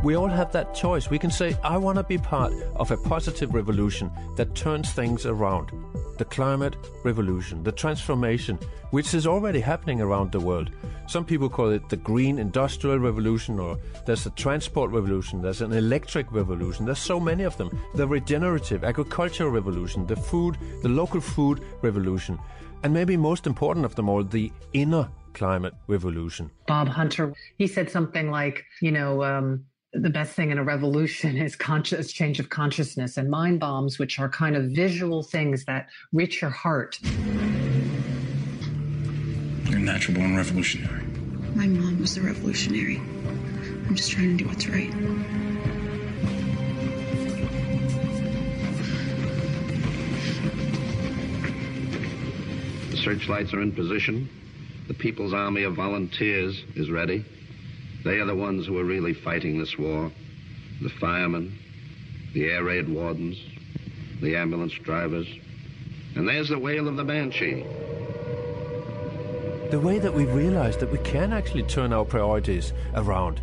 [0.08, 1.10] We all have that choice.
[1.10, 5.26] We can say, I want to be part of a positive revolution that turns things
[5.26, 5.70] around.
[6.18, 8.58] The climate revolution, the transformation,
[8.92, 10.70] which is already happening around the world.
[11.10, 15.74] Some people call it the green industrial revolution, or there's a transport revolution, there's an
[15.74, 17.78] electric revolution, there's so many of them.
[17.96, 22.40] The regenerative agricultural revolution, the food, the local food revolution,
[22.84, 26.50] and maybe most important of them all, the inner climate revolution.
[26.66, 29.66] Bob Hunter, he said something like, you know, um,
[30.02, 34.20] the best thing in a revolution is conscious change of consciousness and mind bombs, which
[34.20, 37.00] are kind of visual things that reach your heart.
[39.66, 41.04] You're a natural born revolutionary.
[41.56, 42.98] My mom was a revolutionary.
[42.98, 44.92] I'm just trying to do what's right.
[52.92, 54.30] The searchlights are in position.
[54.88, 57.26] The People's Army of Volunteers is ready.
[58.04, 60.12] They are the ones who are really fighting this war.
[60.82, 61.58] The firemen,
[62.34, 63.38] the air raid wardens,
[64.22, 65.28] the ambulance drivers.
[66.16, 67.66] And there's the wail of the banshee.
[69.72, 73.42] The way that we realize that we can actually turn our priorities around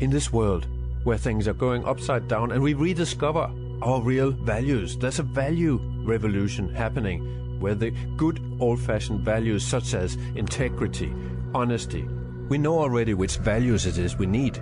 [0.00, 0.66] in this world
[1.04, 3.50] where things are going upside down and we rediscover
[3.82, 4.96] our real values.
[4.96, 11.12] There's a value revolution happening where the good old fashioned values such as integrity,
[11.54, 12.06] honesty,
[12.50, 14.60] we know already which values it is we need.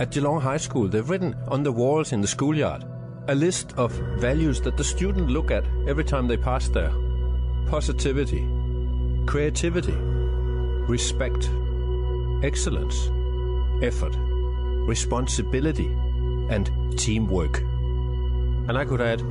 [0.00, 2.84] At Geelong High School, they've written on the walls in the schoolyard
[3.28, 6.92] a list of values that the student look at every time they pass there
[7.66, 8.46] positivity,
[9.26, 11.48] creativity, respect,
[12.42, 13.10] excellence,
[13.82, 14.14] effort,
[14.86, 15.86] responsibility,
[16.50, 17.60] and teamwork.
[17.60, 19.22] And I could add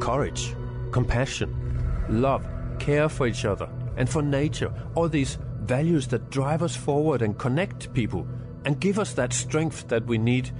[0.00, 0.54] courage,
[0.92, 4.72] compassion, love, care for each other, and for nature.
[4.94, 8.26] All these values that drive us forward and connect people
[8.64, 10.50] and give us that strength that we need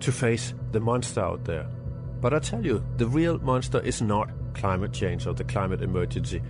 [0.00, 1.66] to face the monster out there.
[2.20, 6.42] But I tell you, the real monster is not climate change or the climate emergency.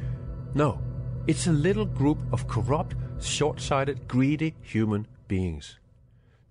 [0.55, 0.81] No,
[1.27, 5.79] it's a little group of corrupt, short sighted, greedy human beings.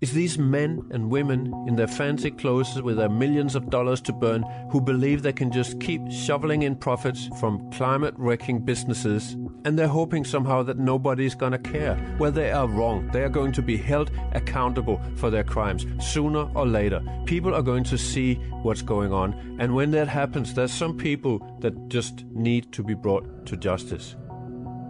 [0.00, 4.12] It's these men and women in their fancy clothes with their millions of dollars to
[4.12, 9.76] burn who believe they can just keep shoveling in profits from climate wrecking businesses and
[9.76, 11.98] they're hoping somehow that nobody's gonna care.
[12.20, 13.08] Well, they are wrong.
[13.08, 17.02] They are going to be held accountable for their crimes sooner or later.
[17.26, 21.40] People are going to see what's going on, and when that happens, there's some people
[21.58, 24.14] that just need to be brought to justice.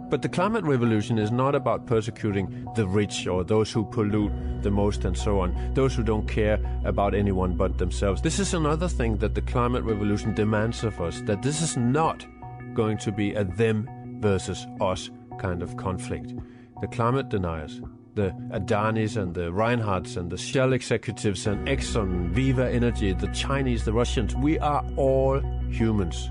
[0.09, 4.31] But the climate revolution is not about persecuting the rich or those who pollute
[4.63, 8.21] the most and so on, those who don't care about anyone but themselves.
[8.21, 12.25] This is another thing that the climate revolution demands of us that this is not
[12.73, 13.87] going to be a them
[14.19, 16.33] versus us kind of conflict.
[16.81, 17.79] The climate deniers,
[18.15, 23.85] the Adanis and the Rineharts and the Shell executives and Exxon, Viva Energy, the Chinese,
[23.85, 25.39] the Russians, we are all
[25.69, 26.29] humans.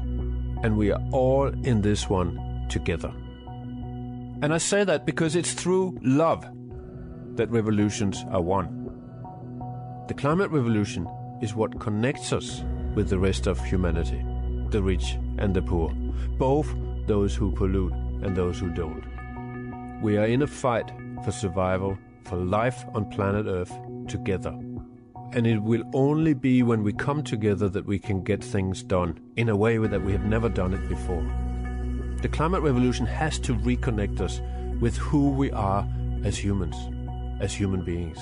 [0.64, 3.12] And we are all in this one together.
[4.41, 6.47] And I say that because it's through love
[7.34, 8.91] that revolutions are won.
[10.07, 11.09] The climate revolution
[11.43, 12.62] is what connects us
[12.95, 14.24] with the rest of humanity,
[14.70, 15.91] the rich and the poor,
[16.39, 16.72] both
[17.07, 19.05] those who pollute and those who don't.
[20.03, 20.93] We are in a fight
[21.24, 23.72] for survival, for life on planet Earth
[24.07, 24.57] together.
[25.32, 29.18] And it will only be when we come together that we can get things done
[29.36, 31.26] in a way that we have never done it before.
[32.20, 34.40] The climate revolution has to reconnect us
[34.80, 35.88] with who we are
[36.24, 36.74] as humans,
[37.40, 38.18] as human beings.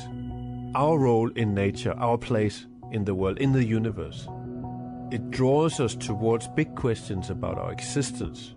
[0.75, 4.29] Our role in nature, our place in the world, in the universe.
[5.11, 8.55] It draws us towards big questions about our existence.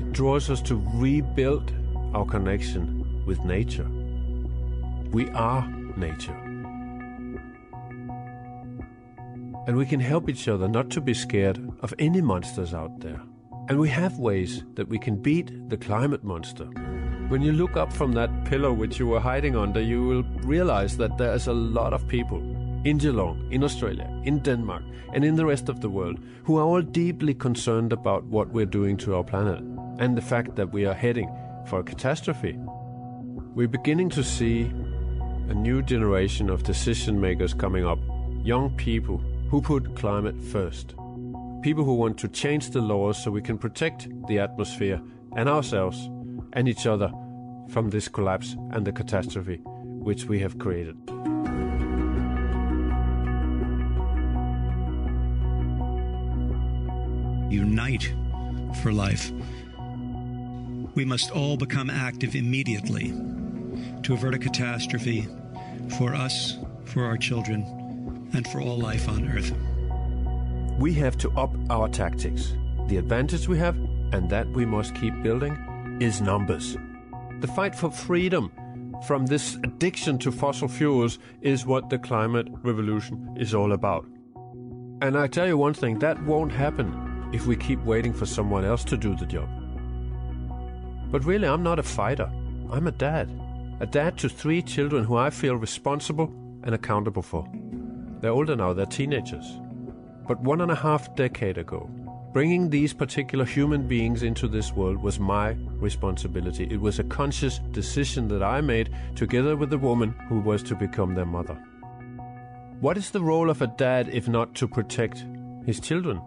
[0.00, 1.70] It draws us to rebuild
[2.14, 3.88] our connection with nature.
[5.10, 5.68] We are
[5.98, 6.36] nature.
[9.66, 13.20] And we can help each other not to be scared of any monsters out there.
[13.70, 16.64] And we have ways that we can beat the climate monster.
[17.28, 20.96] When you look up from that pillow which you were hiding under, you will realize
[20.96, 22.38] that there is a lot of people
[22.84, 24.82] in Geelong, in Australia, in Denmark,
[25.14, 28.66] and in the rest of the world who are all deeply concerned about what we're
[28.66, 29.60] doing to our planet
[30.00, 31.30] and the fact that we are heading
[31.66, 32.58] for a catastrophe.
[33.54, 34.62] We're beginning to see
[35.48, 38.00] a new generation of decision makers coming up,
[38.42, 39.18] young people
[39.48, 40.96] who put climate first
[41.62, 45.00] people who want to change the laws so we can protect the atmosphere
[45.36, 46.08] and ourselves
[46.54, 47.12] and each other
[47.68, 50.96] from this collapse and the catastrophe which we have created.
[57.52, 58.14] Unite
[58.82, 59.30] for life.
[60.94, 63.12] We must all become active immediately
[64.02, 65.28] to avert a catastrophe
[65.98, 66.56] for us,
[66.86, 69.52] for our children, and for all life on Earth
[70.80, 72.54] we have to up our tactics.
[72.86, 73.76] The advantage we have,
[74.12, 76.78] and that we must keep building, is numbers.
[77.40, 78.50] The fight for freedom
[79.06, 84.06] from this addiction to fossil fuels is what the climate revolution is all about.
[85.02, 88.64] And I tell you one thing that won't happen if we keep waiting for someone
[88.64, 89.50] else to do the job.
[91.10, 92.30] But really, I'm not a fighter.
[92.70, 93.30] I'm a dad.
[93.80, 97.46] A dad to three children who I feel responsible and accountable for.
[98.20, 99.60] They're older now, they're teenagers.
[100.30, 101.90] But one and a half decade ago,
[102.32, 106.68] bringing these particular human beings into this world was my responsibility.
[106.70, 110.76] It was a conscious decision that I made together with the woman who was to
[110.76, 111.54] become their mother.
[112.78, 115.24] What is the role of a dad if not to protect
[115.66, 116.22] his children?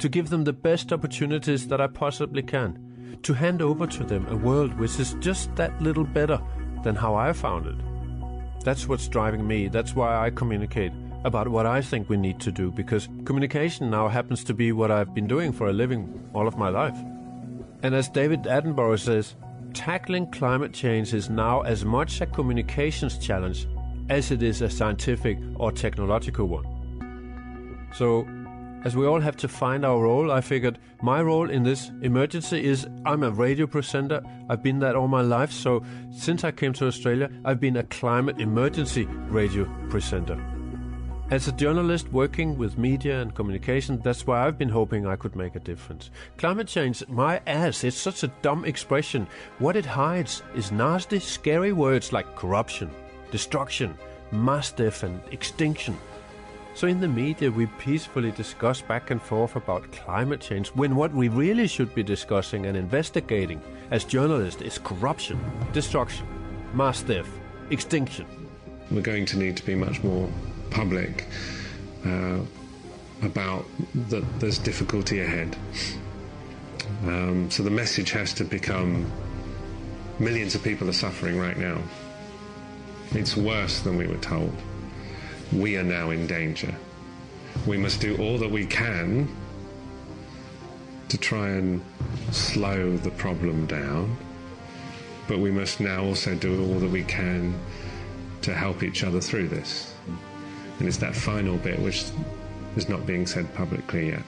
[0.00, 3.16] To give them the best opportunities that I possibly can.
[3.22, 6.38] To hand over to them a world which is just that little better
[6.82, 8.62] than how I found it.
[8.62, 9.68] That's what's driving me.
[9.68, 10.92] That's why I communicate
[11.24, 14.90] about what I think we need to do because communication now happens to be what
[14.90, 16.96] I've been doing for a living all of my life.
[17.82, 19.34] And as David Attenborough says,
[19.74, 23.66] tackling climate change is now as much a communications challenge
[24.08, 26.66] as it is a scientific or technological one.
[27.94, 28.26] So
[28.84, 32.64] As we all have to find our role, I figured my role in this emergency
[32.64, 34.20] is I'm a radio presenter.
[34.48, 35.52] I've been that all my life.
[35.52, 40.51] So since I came to Australia, I've been a climate emergency radio presenter.
[41.32, 45.34] As a journalist working with media and communication, that's why I've been hoping I could
[45.34, 46.10] make a difference.
[46.36, 49.26] Climate change, my ass, it's such a dumb expression.
[49.58, 52.90] What it hides is nasty, scary words like corruption,
[53.30, 53.96] destruction,
[54.30, 55.96] mass death, and extinction.
[56.74, 61.14] So in the media, we peacefully discuss back and forth about climate change when what
[61.14, 65.40] we really should be discussing and investigating as journalists is corruption,
[65.72, 66.26] destruction,
[66.74, 67.30] mass death,
[67.70, 68.26] extinction.
[68.90, 70.30] We're going to need to be much more
[70.72, 71.26] public
[72.04, 72.38] uh,
[73.22, 73.64] about
[74.08, 75.56] that there's difficulty ahead.
[77.04, 79.10] Um, so the message has to become
[80.18, 81.80] millions of people are suffering right now.
[83.12, 84.52] It's worse than we were told
[85.52, 86.74] we are now in danger.
[87.66, 89.28] We must do all that we can
[91.08, 91.84] to try and
[92.30, 94.16] slow the problem down,
[95.28, 97.58] but we must now also do all that we can
[98.40, 99.91] to help each other through this.
[100.82, 102.06] And it's that final bit which
[102.74, 104.22] is not being said publicly yet.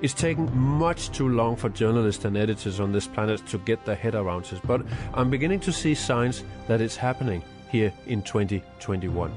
[0.00, 3.94] It's taken much too long for journalists and editors on this planet to get their
[3.94, 4.80] head around this, but
[5.12, 9.30] I'm beginning to see signs that it's happening here in 2021.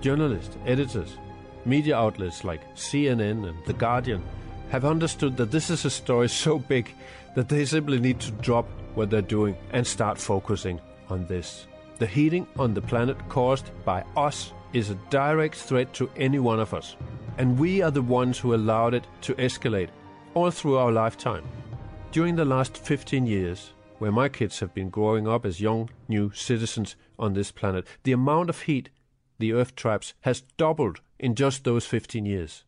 [0.00, 1.16] Journalists, editors,
[1.64, 4.22] media outlets like CNN and The Guardian
[4.70, 6.94] have understood that this is a story so big
[7.34, 11.66] that they simply need to drop what they're doing and start focusing on this.
[11.98, 16.60] The heating on the planet caused by us is a direct threat to any one
[16.60, 16.96] of us,
[17.38, 19.90] and we are the ones who allowed it to escalate
[20.34, 21.44] all through our lifetime.
[22.10, 26.30] During the last 15 years, where my kids have been growing up as young new
[26.32, 28.90] citizens on this planet, the amount of heat
[29.38, 32.64] the Earth traps has doubled in just those 15 years.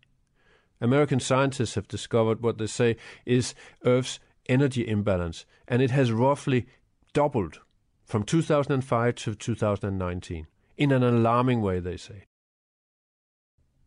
[0.81, 6.67] American scientists have discovered what they say is Earth's energy imbalance, and it has roughly
[7.13, 7.61] doubled
[8.05, 10.47] from 2005 to 2019
[10.77, 12.27] in an alarming way, they say.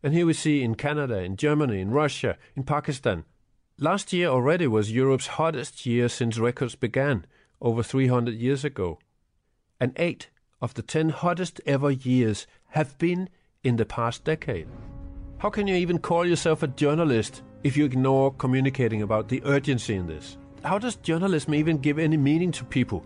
[0.02, 3.24] And here we see in Canada, in Germany, in Russia, in Pakistan.
[3.78, 7.26] Last year already was Europe's hottest year since records began,
[7.60, 8.98] over 300 years ago.
[9.80, 10.30] And eight
[10.60, 13.28] of the 10 hottest ever years have been
[13.62, 14.68] in the past decade.
[15.38, 19.94] How can you even call yourself a journalist if you ignore communicating about the urgency
[19.94, 20.36] in this?
[20.64, 23.04] How does journalism even give any meaning to people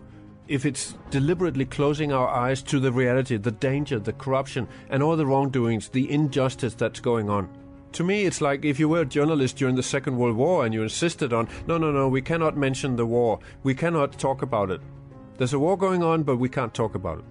[0.48, 5.16] if it's deliberately closing our eyes to the reality, the danger, the corruption, and all
[5.16, 7.48] the wrongdoings, the injustice that's going on?
[7.92, 10.72] To me, it's like if you were a journalist during the Second World War and
[10.72, 14.70] you insisted on, no, no, no, we cannot mention the war, we cannot talk about
[14.70, 14.80] it.
[15.36, 17.24] There's a war going on, but we can't talk about it.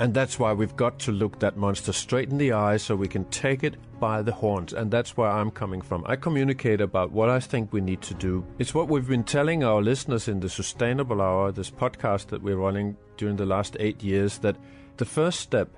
[0.00, 3.08] And that's why we've got to look that monster straight in the eye so we
[3.08, 4.72] can take it by the horns.
[4.72, 6.04] And that's where I'm coming from.
[6.06, 8.46] I communicate about what I think we need to do.
[8.60, 12.56] It's what we've been telling our listeners in the Sustainable Hour, this podcast that we're
[12.56, 14.56] running during the last eight years, that
[14.98, 15.68] the first step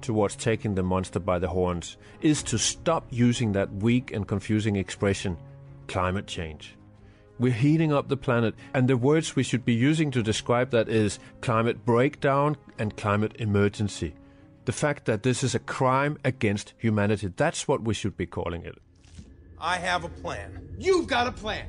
[0.00, 4.76] towards taking the monster by the horns is to stop using that weak and confusing
[4.76, 5.36] expression,
[5.86, 6.75] climate change.
[7.38, 10.88] We're heating up the planet, and the words we should be using to describe that
[10.88, 14.14] is climate breakdown and climate emergency.
[14.64, 18.64] The fact that this is a crime against humanity, that's what we should be calling
[18.64, 18.78] it.
[19.58, 20.76] I have a plan.
[20.78, 21.66] You've got a plan.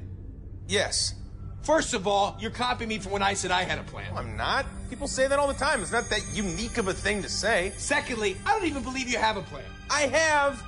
[0.67, 1.15] Yes.
[1.63, 4.13] First of all, you're copying me from when I said I had a plan.
[4.13, 4.65] No, I'm not.
[4.89, 5.81] People say that all the time.
[5.81, 7.73] It's not that unique of a thing to say.
[7.77, 9.65] Secondly, I don't even believe you have a plan.
[9.89, 10.63] I have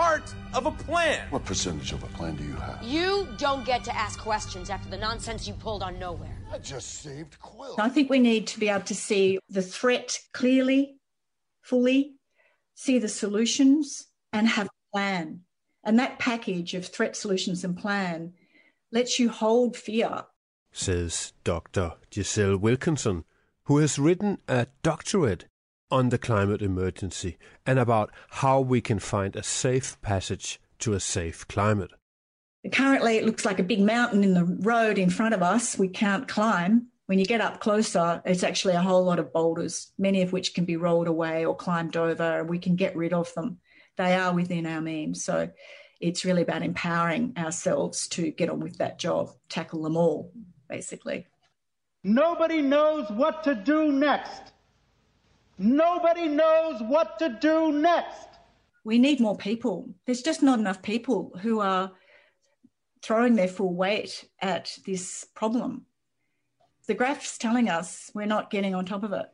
[0.00, 1.26] part of a plan.
[1.28, 2.82] What percentage of a plan do you have?
[2.82, 6.38] You don't get to ask questions after the nonsense you pulled on Knowhere.
[6.50, 7.76] I just saved Quill.
[7.78, 10.96] I think we need to be able to see the threat clearly,
[11.60, 12.14] fully,
[12.74, 15.40] see the solutions, and have a plan.
[15.84, 18.32] And that package of threat solutions and plan
[18.90, 20.24] lets you hold fear.
[20.72, 21.92] Says Dr.
[22.10, 23.24] Giselle Wilkinson,
[23.64, 25.44] who has written a doctorate
[25.90, 31.00] on the climate emergency and about how we can find a safe passage to a
[31.00, 31.90] safe climate.
[32.72, 35.88] Currently, it looks like a big mountain in the road in front of us we
[35.88, 36.88] can't climb.
[37.06, 40.54] When you get up closer, it's actually a whole lot of boulders, many of which
[40.54, 43.58] can be rolled away or climbed over, and we can get rid of them.
[43.96, 45.24] They are within our means.
[45.24, 45.50] So
[46.00, 50.32] it's really about empowering ourselves to get on with that job, tackle them all,
[50.68, 51.26] basically.
[52.04, 54.52] Nobody knows what to do next.
[55.62, 58.28] Nobody knows what to do next.
[58.82, 59.90] We need more people.
[60.06, 61.92] There's just not enough people who are
[63.02, 65.84] throwing their full weight at this problem.
[66.86, 69.26] The graph's telling us we're not getting on top of it.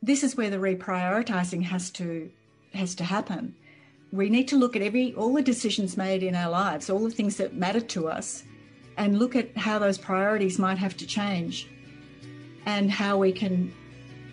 [0.00, 2.30] This is where the reprioritizing has to
[2.72, 3.56] has to happen.
[4.12, 7.10] we need to look at every all the decisions made in our lives, all the
[7.10, 8.44] things that matter to us,
[8.96, 11.68] and look at how those priorities might have to change,
[12.64, 13.74] and how we can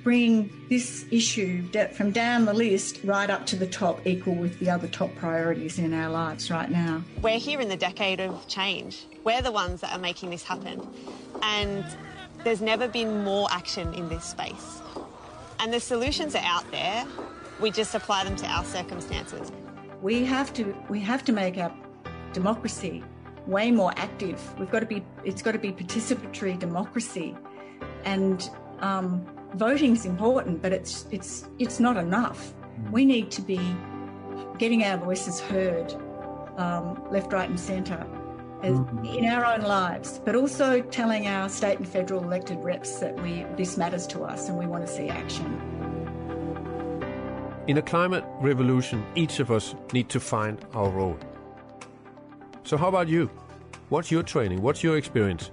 [0.04, 4.70] bring this issue from down the list right up to the top, equal with the
[4.70, 7.04] other top priorities in our lives right now.
[7.22, 9.06] We're here in the decade of change.
[9.24, 10.88] We're the ones that are making this happen,
[11.41, 11.86] and
[12.43, 14.80] there's never been more action in this space.
[15.60, 17.06] And the solutions are out there.
[17.60, 19.52] We just apply them to our circumstances.
[20.02, 21.74] We have to we have to make our
[22.32, 23.04] democracy
[23.45, 24.39] way more active.
[24.58, 27.36] We've got to be it's got to be participatory democracy,
[28.06, 29.26] and um,
[29.56, 32.54] voting is important, but it's it's it's not enough.
[32.91, 33.60] We need to be
[34.58, 35.93] getting our voices heard,
[36.58, 38.06] um, left, right, and centre.
[38.62, 43.45] In our own lives, but also telling our state and federal elected reps that we
[43.56, 45.47] this matters to us and we want to see action.
[47.68, 51.18] In a climate revolution, each of us need to find our role.
[52.66, 53.30] So how about you?
[53.88, 54.62] What's your training?
[54.62, 55.52] What's your experience?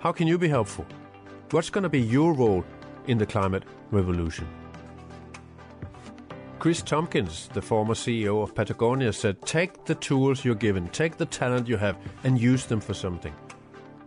[0.00, 0.84] How can you be helpful?
[1.52, 2.64] What's going to be your role
[3.06, 4.46] in the climate revolution?
[6.58, 11.26] Kris Tompkins, the former CEO of Patagonia, said, Take the tools you're given, take the
[11.26, 13.34] talent you have, and use them for something.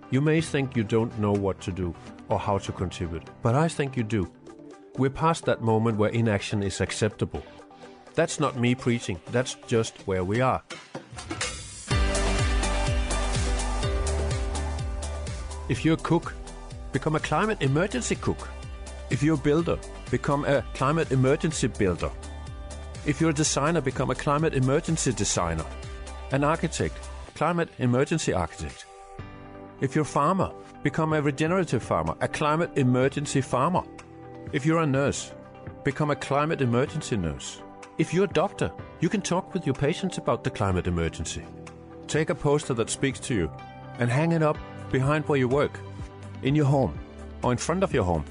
[0.09, 1.93] You may think you don't know what to do
[2.29, 4.31] or how to contribute, but I think you do.
[4.97, 7.43] We're past that moment where inaction is acceptable.
[8.13, 10.63] That's not me preaching, that's just where we are.
[15.67, 16.33] If you're a cook,
[16.93, 18.47] become a climate emergency cook.
[19.16, 19.80] If you're a builder,
[20.11, 22.11] become a climate emergency builder.
[23.05, 25.63] If you're a designer, become a climate emergency designer.
[26.34, 26.97] An architect,
[27.34, 28.86] climate emergency architect.
[29.80, 30.51] If you're a farmer,
[30.84, 33.84] become a regenerative farmer, a climate emergency farmer.
[34.51, 35.32] If you're a nurse,
[35.86, 37.61] become a climate emergency nurse.
[37.97, 41.45] If you're a doctor, you can talk with your patients about the climate emergency.
[42.07, 43.49] Take a poster that speaks to you
[43.97, 44.57] and hang it up
[44.91, 45.80] behind where you work,
[46.43, 46.99] in your home,
[47.43, 48.26] or in front of your home.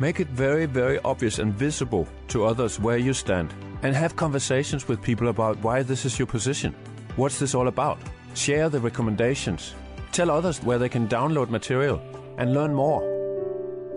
[0.00, 4.86] Make it very, very obvious and visible to others where you stand, and have conversations
[4.86, 6.72] with people about why this is your position.
[7.16, 7.98] What's this all about?
[8.34, 9.74] Share the recommendations.
[10.12, 12.00] Tell others where they can download material
[12.38, 13.00] and learn more.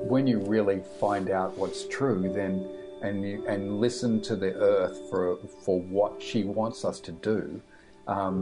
[0.07, 2.67] When you really find out what's true, then
[3.03, 7.61] and you, and listen to the earth for for what she wants us to do,
[8.07, 8.41] um,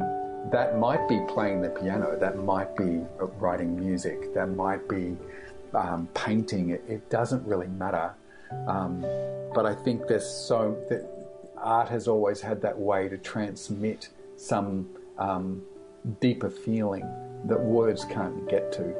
[0.51, 5.17] that might be playing the piano, that might be writing music, that might be
[5.73, 6.71] um, painting.
[6.71, 8.13] It, it, doesn't really matter.
[8.67, 9.01] Um,
[9.53, 11.07] but I think there's so that
[11.57, 15.61] art has always had that way to transmit some um,
[16.21, 17.07] deeper feeling
[17.45, 18.95] that words can't get to,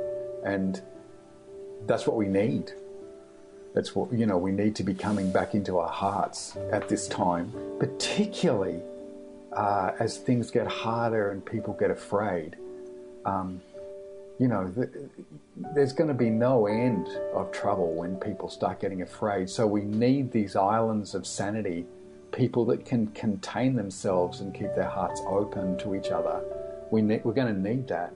[0.46, 0.82] and
[1.86, 2.72] that's what we need.
[3.74, 4.38] That's what you know.
[4.38, 8.82] We need to be coming back into our hearts at this time, particularly
[9.54, 12.56] uh, as things get harder and people get afraid,
[13.26, 13.62] um,
[14.40, 14.90] you know, th-
[15.74, 19.50] there's going to be no end of trouble when people start getting afraid.
[19.50, 21.86] So we need these islands of sanity,
[22.32, 26.42] people that can contain themselves and keep their hearts open to each other.
[26.92, 28.14] We we're going to need that.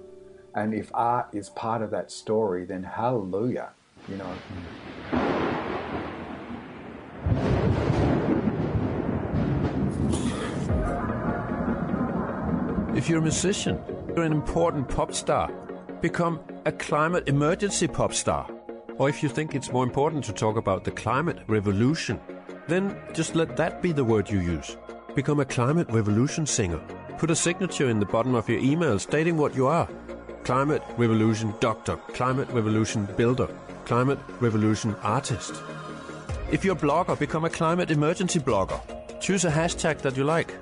[0.55, 3.71] And if art is part of that story, then hallelujah,
[4.07, 4.33] you know.
[12.95, 13.81] If you're a musician,
[14.15, 15.51] you're an important pop star,
[16.03, 18.45] become a climate emergency pop star.
[18.97, 22.19] Or if you think it's more important to talk about the climate revolution,
[22.67, 24.75] then just let that be the word you use.
[25.15, 26.81] Become a climate revolution singer.
[27.17, 29.87] Put a signature in the bottom of your email stating what you are.
[30.43, 33.47] Climate revolution doctor, climate revolution builder,
[33.85, 35.55] climate revolution artist.
[36.51, 38.81] If you're a blogger, become a climate emergency blogger.
[39.21, 40.53] Choose a hashtag that you like.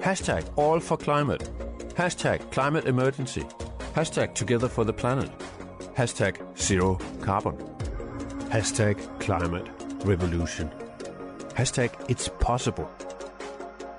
[0.00, 1.48] Hashtag all for climate.
[1.94, 3.46] Hashtag climate emergency.
[3.94, 5.30] Hashtag together for the planet.
[5.96, 7.56] Hashtag zero carbon.
[8.50, 9.68] Hashtag climate
[10.04, 10.68] revolution.
[11.50, 12.90] Hashtag it's possible.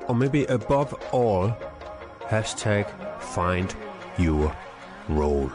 [0.09, 1.55] Or maybe above all,
[2.23, 2.85] hashtag
[3.21, 3.73] find
[4.17, 4.53] your
[5.07, 5.49] role.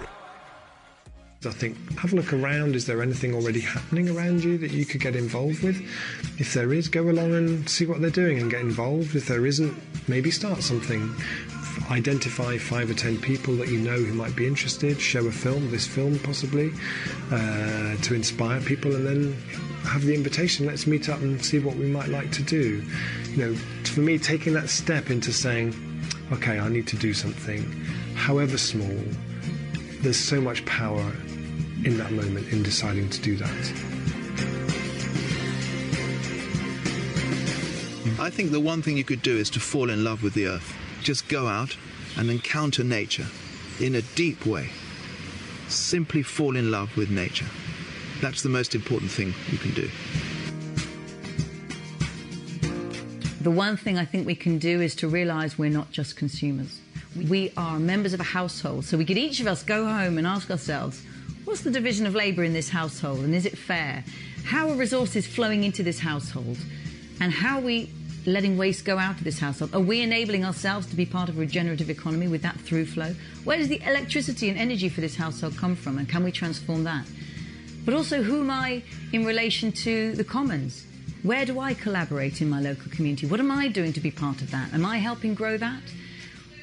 [1.44, 2.76] I think have a look around.
[2.76, 5.80] Is there anything already happening around you that you could get involved with?
[6.38, 9.14] If there is, go along and see what they're doing and get involved.
[9.14, 9.74] If there isn't,
[10.08, 11.14] maybe start something.
[11.90, 15.00] Identify five or ten people that you know who might be interested.
[15.00, 16.70] Show a film, this film possibly,
[17.32, 19.32] uh, to inspire people, and then
[19.84, 20.66] have the invitation.
[20.66, 22.84] Let's meet up and see what we might like to do.
[23.30, 25.74] You know, for me, taking that step into saying,
[26.32, 27.62] okay, I need to do something,
[28.14, 28.96] however small.
[30.00, 31.12] There's so much power
[31.84, 33.72] in that moment in deciding to do that.
[38.20, 40.46] I think the one thing you could do is to fall in love with the
[40.46, 40.76] earth.
[41.02, 41.76] Just go out
[42.16, 43.26] and encounter nature
[43.80, 44.68] in a deep way.
[45.68, 47.46] Simply fall in love with nature.
[48.20, 49.88] That's the most important thing you can do.
[53.40, 56.78] The one thing I think we can do is to realize we're not just consumers.
[57.16, 58.84] We are members of a household.
[58.84, 61.02] So we could each of us go home and ask ourselves,
[61.44, 64.04] what's the division of labour in this household and is it fair?
[64.44, 66.58] How are resources flowing into this household?
[67.20, 67.90] And how are we
[68.26, 69.74] letting waste go out of this household?
[69.74, 73.14] Are we enabling ourselves to be part of a regenerative economy with that through flow?
[73.44, 75.98] Where does the electricity and energy for this household come from?
[75.98, 77.06] And can we transform that?
[77.84, 80.84] But also, who am I in relation to the commons?
[81.22, 83.26] Where do I collaborate in my local community?
[83.26, 84.72] What am I doing to be part of that?
[84.72, 85.82] Am I helping grow that?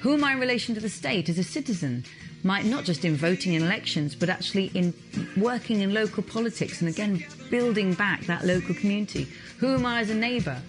[0.01, 2.05] Who am I in relation to the state as a citizen?
[2.43, 4.93] Might not just in voting in elections, but actually in
[5.35, 9.27] working in local politics and again building back that local community.
[9.57, 10.61] Who am I as a neighbour?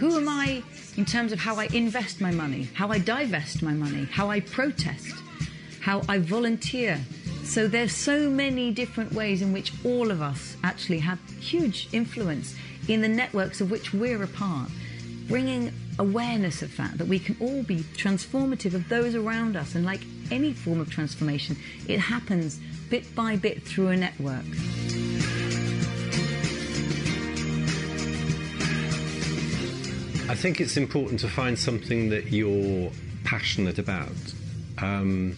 [0.00, 0.62] Who am I
[0.96, 4.40] in terms of how I invest my money, how I divest my money, how I
[4.40, 5.14] protest,
[5.82, 6.98] how I volunteer?
[7.44, 12.56] So there's so many different ways in which all of us actually have huge influence
[12.88, 14.70] in the networks of which we're a part,
[15.28, 19.74] bringing awareness of that, that we can all be transformative of those around us.
[19.74, 24.46] And like any form of transformation, it happens bit by bit through a network.
[30.30, 32.92] I think it's important to find something that you're
[33.24, 34.12] passionate about.
[34.78, 35.36] Um,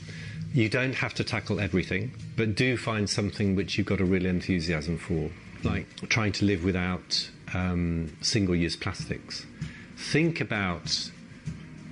[0.52, 4.26] you don't have to tackle everything, but do find something which you've got a real
[4.26, 5.30] enthusiasm for,
[5.64, 9.46] like trying to live without um, single use plastics.
[9.96, 11.10] Think about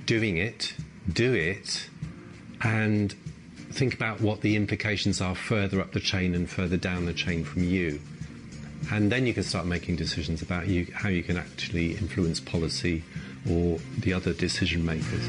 [0.04, 0.74] doing it,
[1.10, 1.88] do it,
[2.60, 3.14] and
[3.72, 7.44] think about what the implications are further up the chain and further down the chain
[7.44, 7.98] from you.
[8.90, 13.04] And then you can start making decisions about you, how you can actually influence policy
[13.48, 15.26] or the other decision makers.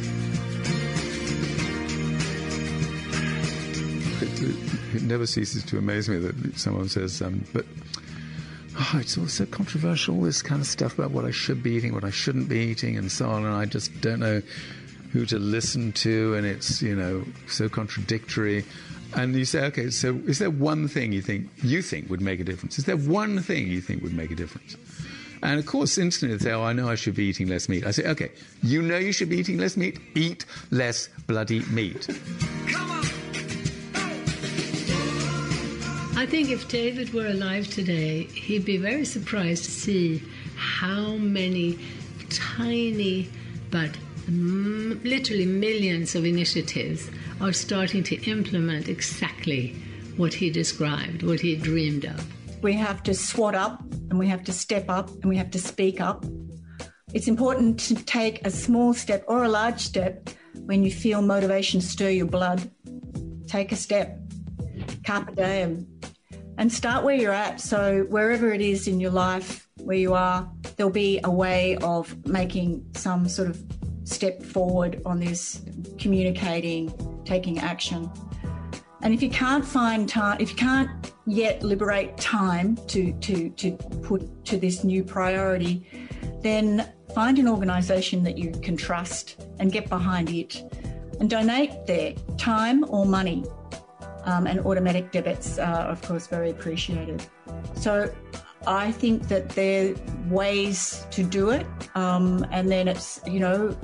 [4.22, 7.66] It, it never ceases to amaze me that someone says, um, but
[8.80, 11.72] oh, it's all so controversial, all this kind of stuff about what I should be
[11.72, 14.42] eating, what I shouldn't be eating, and so on, and I just don't know
[15.12, 18.64] who to listen to, and it's, you know, so contradictory.
[19.16, 22.40] And you say, okay, so is there one thing you think you think would make
[22.40, 22.80] a difference?
[22.80, 24.78] Is there one thing you think would make a difference?
[25.44, 27.86] And of course, instantly they say, oh, I know I should be eating less meat.
[27.86, 28.32] I say, okay,
[28.62, 30.00] you know you should be eating less meat?
[30.16, 32.08] Eat less bloody meat.
[36.16, 40.22] I think if David were alive today, he'd be very surprised to see
[40.56, 41.80] how many
[42.30, 43.28] tiny
[43.72, 43.90] but
[44.28, 47.10] m- literally millions of initiatives
[47.42, 49.76] are starting to implement exactly
[50.16, 52.26] what he described, what he dreamed of.
[52.62, 55.60] We have to swat up and we have to step up and we have to
[55.60, 56.24] speak up.
[57.14, 60.30] It's important to take a small step or a large step
[60.66, 62.70] when you feel motivation stir your blood.
[63.48, 64.20] Take a step.
[65.06, 65.88] Carpe diem.
[66.58, 67.60] And start where you're at.
[67.60, 72.16] So, wherever it is in your life where you are, there'll be a way of
[72.28, 73.64] making some sort of
[74.04, 75.62] step forward on this,
[75.98, 76.94] communicating,
[77.32, 78.12] taking action.
[79.04, 80.90] And if you can't find time, if you can't
[81.26, 83.68] yet liberate time to, to, to
[84.08, 85.88] put to this new priority,
[86.42, 90.62] then find an organisation that you can trust and get behind it
[91.20, 93.46] and donate there time or money.
[94.26, 97.26] Um, and automatic debits are, of course, very appreciated.
[97.76, 98.14] So
[98.68, 99.96] I think that there are
[100.30, 101.66] ways to do it.
[101.96, 103.76] Um, and then it's, you know,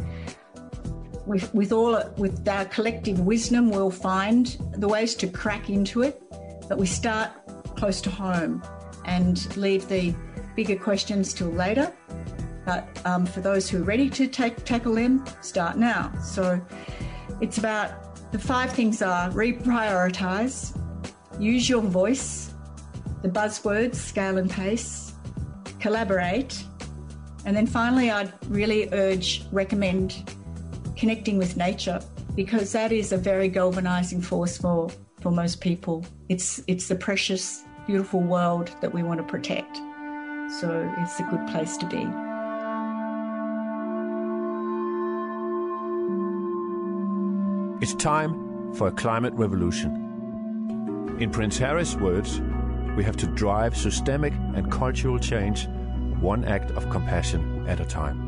[1.28, 6.21] with, with all with our collective wisdom, we'll find the ways to crack into it.
[6.67, 7.30] But we start
[7.75, 8.63] close to home
[9.05, 10.15] and leave the
[10.55, 11.93] bigger questions till later.
[12.65, 16.11] But um, for those who are ready to take tackle them, start now.
[16.21, 16.59] So
[17.39, 20.78] it's about the five things are reprioritize,
[21.39, 22.53] use your voice,
[23.21, 25.13] the buzzwords scale and pace,
[25.80, 26.63] collaborate,
[27.45, 30.36] and then finally, I'd really urge, recommend
[30.97, 32.01] connecting with nature
[32.35, 34.89] because that is a very galvanizing force for,
[35.21, 36.05] for most people.
[36.27, 39.77] It's, it's the precious, beautiful world that we want to protect.
[40.59, 42.07] So it's a good place to be.
[47.83, 50.03] It's time for a climate revolution.
[51.19, 52.41] In Prince Harry's words,
[52.95, 55.67] we have to drive systemic and cultural change
[56.19, 58.26] one act of compassion at a time.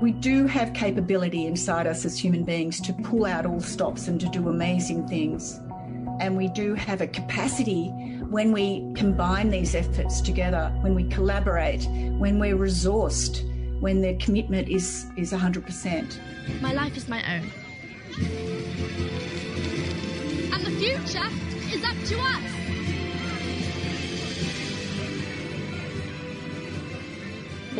[0.00, 4.18] We do have capability inside us as human beings to pull out all stops and
[4.20, 5.60] to do amazing things.
[6.20, 7.88] And we do have a capacity
[8.30, 11.84] when we combine these efforts together, when we collaborate,
[12.18, 13.44] when we're resourced,
[13.80, 16.62] when the commitment is, is 100%.
[16.62, 17.50] My life is my own.
[20.50, 21.28] And the future
[21.74, 22.59] is up to us.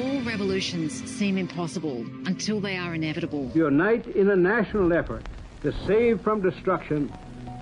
[0.01, 3.51] All revolutions seem impossible until they are inevitable.
[3.55, 5.23] Unite in a national effort
[5.63, 7.13] to save from destruction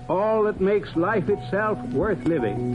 [0.07, 2.71] all that makes life itself worth living.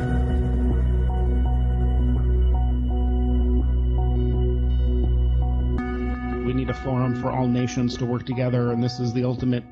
[6.45, 9.65] We need a forum for all nations to work together, and this is the ultimate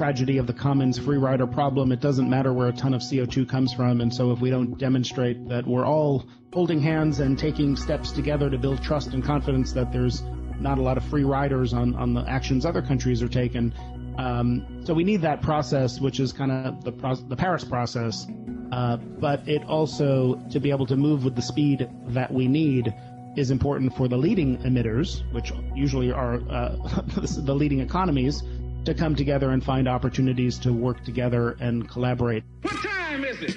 [0.00, 1.92] tragedy of the commons free rider problem.
[1.92, 4.78] It doesn't matter where a ton of CO2 comes from, and so if we don't
[4.78, 6.24] demonstrate that we're all
[6.54, 10.22] holding hands and taking steps together to build trust and confidence that there's
[10.58, 13.74] not a lot of free riders on, on the actions other countries are taking.
[14.16, 18.26] Um, so we need that process, which is kind of the, pro- the Paris process,
[18.72, 22.94] uh, but it also, to be able to move with the speed that we need,
[23.36, 26.70] is important for the leading emitters, which usually are uh,
[27.20, 28.42] the leading economies,
[28.84, 32.44] to come together and find opportunities to work together and collaborate.
[32.62, 33.56] What time is it?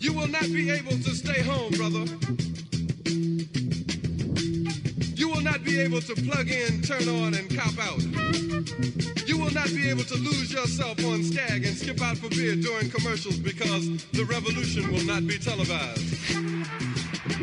[0.00, 2.04] You will not be able to stay home, brother.
[5.14, 8.02] You will not be able to plug in, turn on, and cop out.
[9.26, 12.56] You will not be able to lose yourself on Skag and skip out for beer
[12.56, 16.87] during commercials because the revolution will not be televised.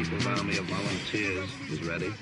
[0.06, 2.14] The People's Army of Volunteers is ready.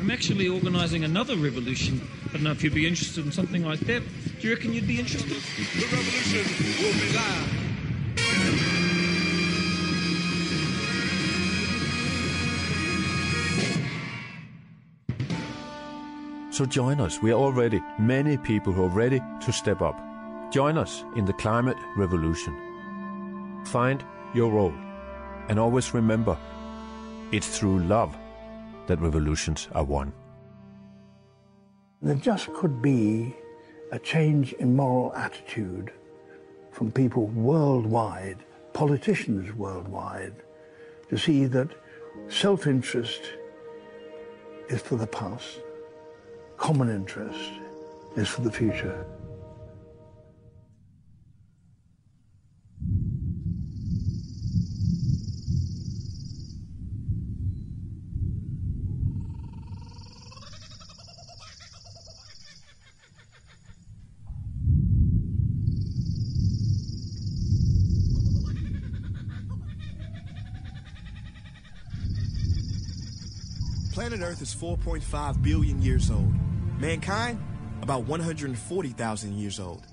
[0.00, 2.00] I'm actually organising another revolution.
[2.30, 4.02] I don't know if you'd be interested in something like that.
[4.40, 5.28] Do you reckon you'd be interested?
[5.28, 6.46] The revolution
[6.82, 7.68] will be live.
[16.50, 17.20] So join us.
[17.20, 20.00] We are already many people who are ready to step up.
[20.50, 22.56] Join us in the climate revolution.
[23.66, 24.02] Find
[24.32, 24.72] your role.
[25.50, 26.38] And always remember,
[27.30, 28.16] it's through love
[28.86, 30.12] that revolutions are won.
[32.00, 33.34] There just could be
[33.92, 35.92] a change in moral attitude
[36.72, 38.38] from people worldwide,
[38.72, 40.34] politicians worldwide,
[41.10, 41.68] to see that
[42.28, 43.20] self interest
[44.68, 45.60] is for the past,
[46.56, 47.50] common interest
[48.16, 49.04] is for the future.
[74.18, 76.34] Planet Earth is 4.5 billion years old.
[76.80, 77.40] Mankind,
[77.82, 79.86] about 140,000 years old.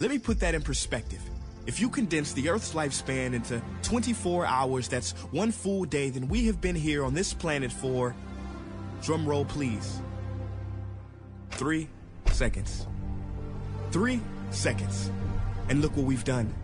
[0.00, 1.20] Let me put that in perspective.
[1.66, 6.46] If you condense the Earth's lifespan into 24 hours, that's one full day, then we
[6.46, 8.16] have been here on this planet for,
[9.02, 10.00] drum roll please,
[11.50, 11.86] three
[12.32, 12.86] seconds.
[13.90, 14.22] Three
[14.52, 15.10] seconds.
[15.68, 16.54] And look what we've done.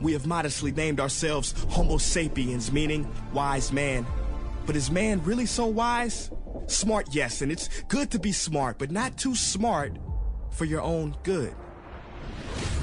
[0.00, 4.06] We have modestly named ourselves Homo sapiens, meaning wise man.
[4.64, 6.30] But is man really so wise?
[6.66, 9.92] Smart, yes, and it's good to be smart, but not too smart
[10.50, 11.54] for your own good.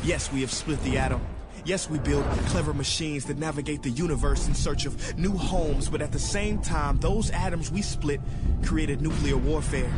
[0.04, 1.22] Yes, we have split the atom.
[1.66, 6.02] Yes, we build clever machines that navigate the universe in search of new homes, but
[6.02, 8.20] at the same time, those atoms we split
[8.66, 9.92] created nuclear warfare.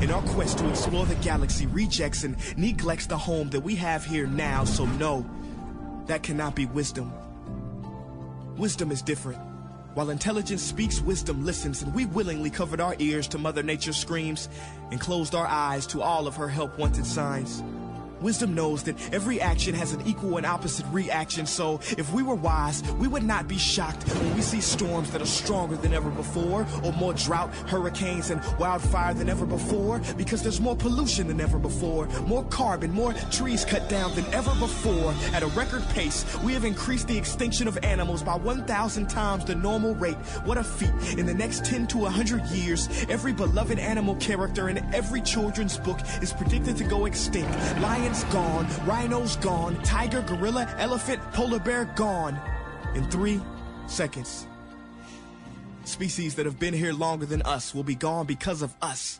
[0.00, 4.04] In our quest to explore the galaxy, rejects and neglects the home that we have
[4.04, 5.24] here now, so no,
[6.06, 7.12] that cannot be wisdom.
[8.56, 9.40] Wisdom is different.
[9.94, 14.48] While intelligence speaks, wisdom listens, and we willingly covered our ears to Mother Nature's screams
[14.90, 17.62] and closed our eyes to all of her help wanted signs.
[18.22, 22.34] Wisdom knows that every action has an equal and opposite reaction, so if we were
[22.34, 26.10] wise, we would not be shocked when we see storms that are stronger than ever
[26.10, 31.40] before, or more drought, hurricanes, and wildfire than ever before, because there's more pollution than
[31.40, 35.12] ever before, more carbon, more trees cut down than ever before.
[35.34, 39.54] At a record pace, we have increased the extinction of animals by 1,000 times the
[39.54, 40.16] normal rate.
[40.44, 41.18] What a feat.
[41.18, 45.98] In the next 10 to 100 years, every beloved animal character in every children's book
[46.20, 47.52] is predicted to go extinct.
[48.12, 52.38] Lions gone, rhinos gone, tiger, gorilla, elephant, polar bear gone.
[52.94, 53.40] In three
[53.86, 54.46] seconds.
[55.84, 59.18] Species that have been here longer than us will be gone because of us.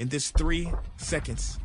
[0.00, 1.60] In this three seconds.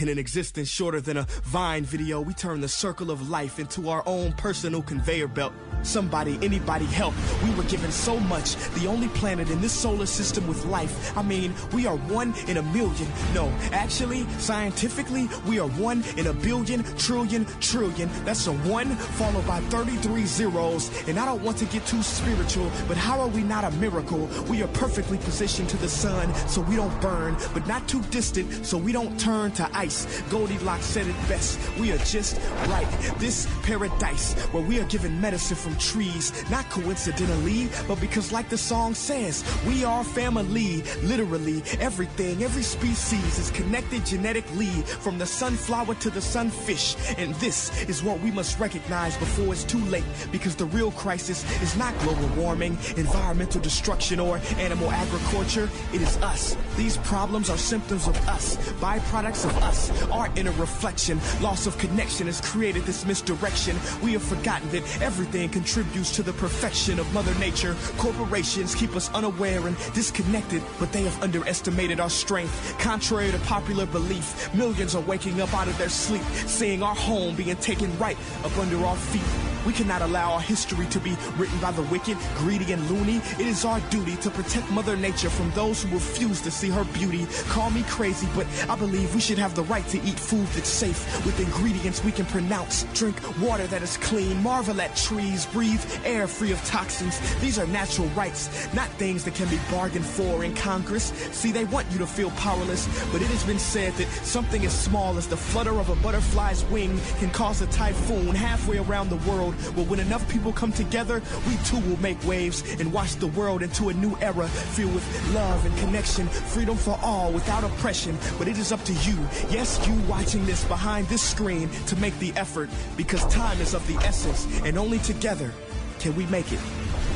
[0.00, 3.90] In an existence shorter than a Vine video, we turn the circle of life into
[3.90, 5.52] our own personal conveyor belt.
[5.82, 7.14] Somebody, anybody help.
[7.44, 8.56] We were given so much.
[8.80, 11.16] The only planet in this solar system with life.
[11.18, 13.08] I mean, we are one in a million.
[13.34, 18.08] No, actually, scientifically, we are one in a billion, trillion, trillion.
[18.24, 21.08] That's a one followed by 33 zeros.
[21.08, 24.30] And I don't want to get too spiritual, but how are we not a miracle?
[24.48, 28.64] We are perfectly positioned to the sun so we don't burn, but not too distant
[28.64, 29.89] so we don't turn to ice.
[30.30, 31.58] Goldilocks said it best.
[31.78, 32.88] We are just right.
[33.18, 38.58] This paradise where we are given medicine from trees, not coincidentally, but because, like the
[38.58, 40.82] song says, we are family.
[41.02, 44.70] Literally, everything, every species is connected genetically
[45.02, 46.96] from the sunflower to the sunfish.
[47.18, 51.44] And this is what we must recognize before it's too late, because the real crisis
[51.62, 55.68] is not global warming, environmental destruction, or animal agriculture.
[55.92, 56.56] It is us.
[56.76, 59.69] These problems are symptoms of us, byproducts of us.
[60.10, 63.76] Our inner reflection, loss of connection has created this misdirection.
[64.02, 67.76] We have forgotten that everything contributes to the perfection of Mother Nature.
[67.96, 72.76] Corporations keep us unaware and disconnected, but they have underestimated our strength.
[72.78, 77.34] Contrary to popular belief, millions are waking up out of their sleep, seeing our home
[77.36, 79.49] being taken right up under our feet.
[79.66, 83.16] We cannot allow our history to be written by the wicked, greedy, and loony.
[83.38, 86.84] It is our duty to protect Mother Nature from those who refuse to see her
[86.84, 87.26] beauty.
[87.48, 90.68] Call me crazy, but I believe we should have the right to eat food that's
[90.68, 92.84] safe with ingredients we can pronounce.
[92.94, 97.18] Drink water that is clean, marvel at trees, breathe air free of toxins.
[97.40, 101.12] These are natural rights, not things that can be bargained for in Congress.
[101.32, 104.72] See, they want you to feel powerless, but it has been said that something as
[104.72, 109.30] small as the flutter of a butterfly's wing can cause a typhoon halfway around the
[109.30, 109.49] world.
[109.74, 113.62] Well, when enough people come together, we too will make waves and watch the world
[113.62, 118.16] into a new era filled with love and connection, freedom for all without oppression.
[118.38, 119.18] But it is up to you,
[119.50, 123.86] yes, you watching this behind this screen, to make the effort because time is of
[123.86, 125.52] the essence, and only together
[125.98, 126.60] can we make it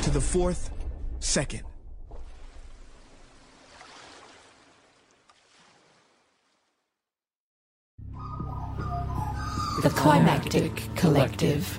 [0.02, 0.70] to the fourth
[1.20, 1.62] second.
[9.82, 11.78] The Climactic Collective.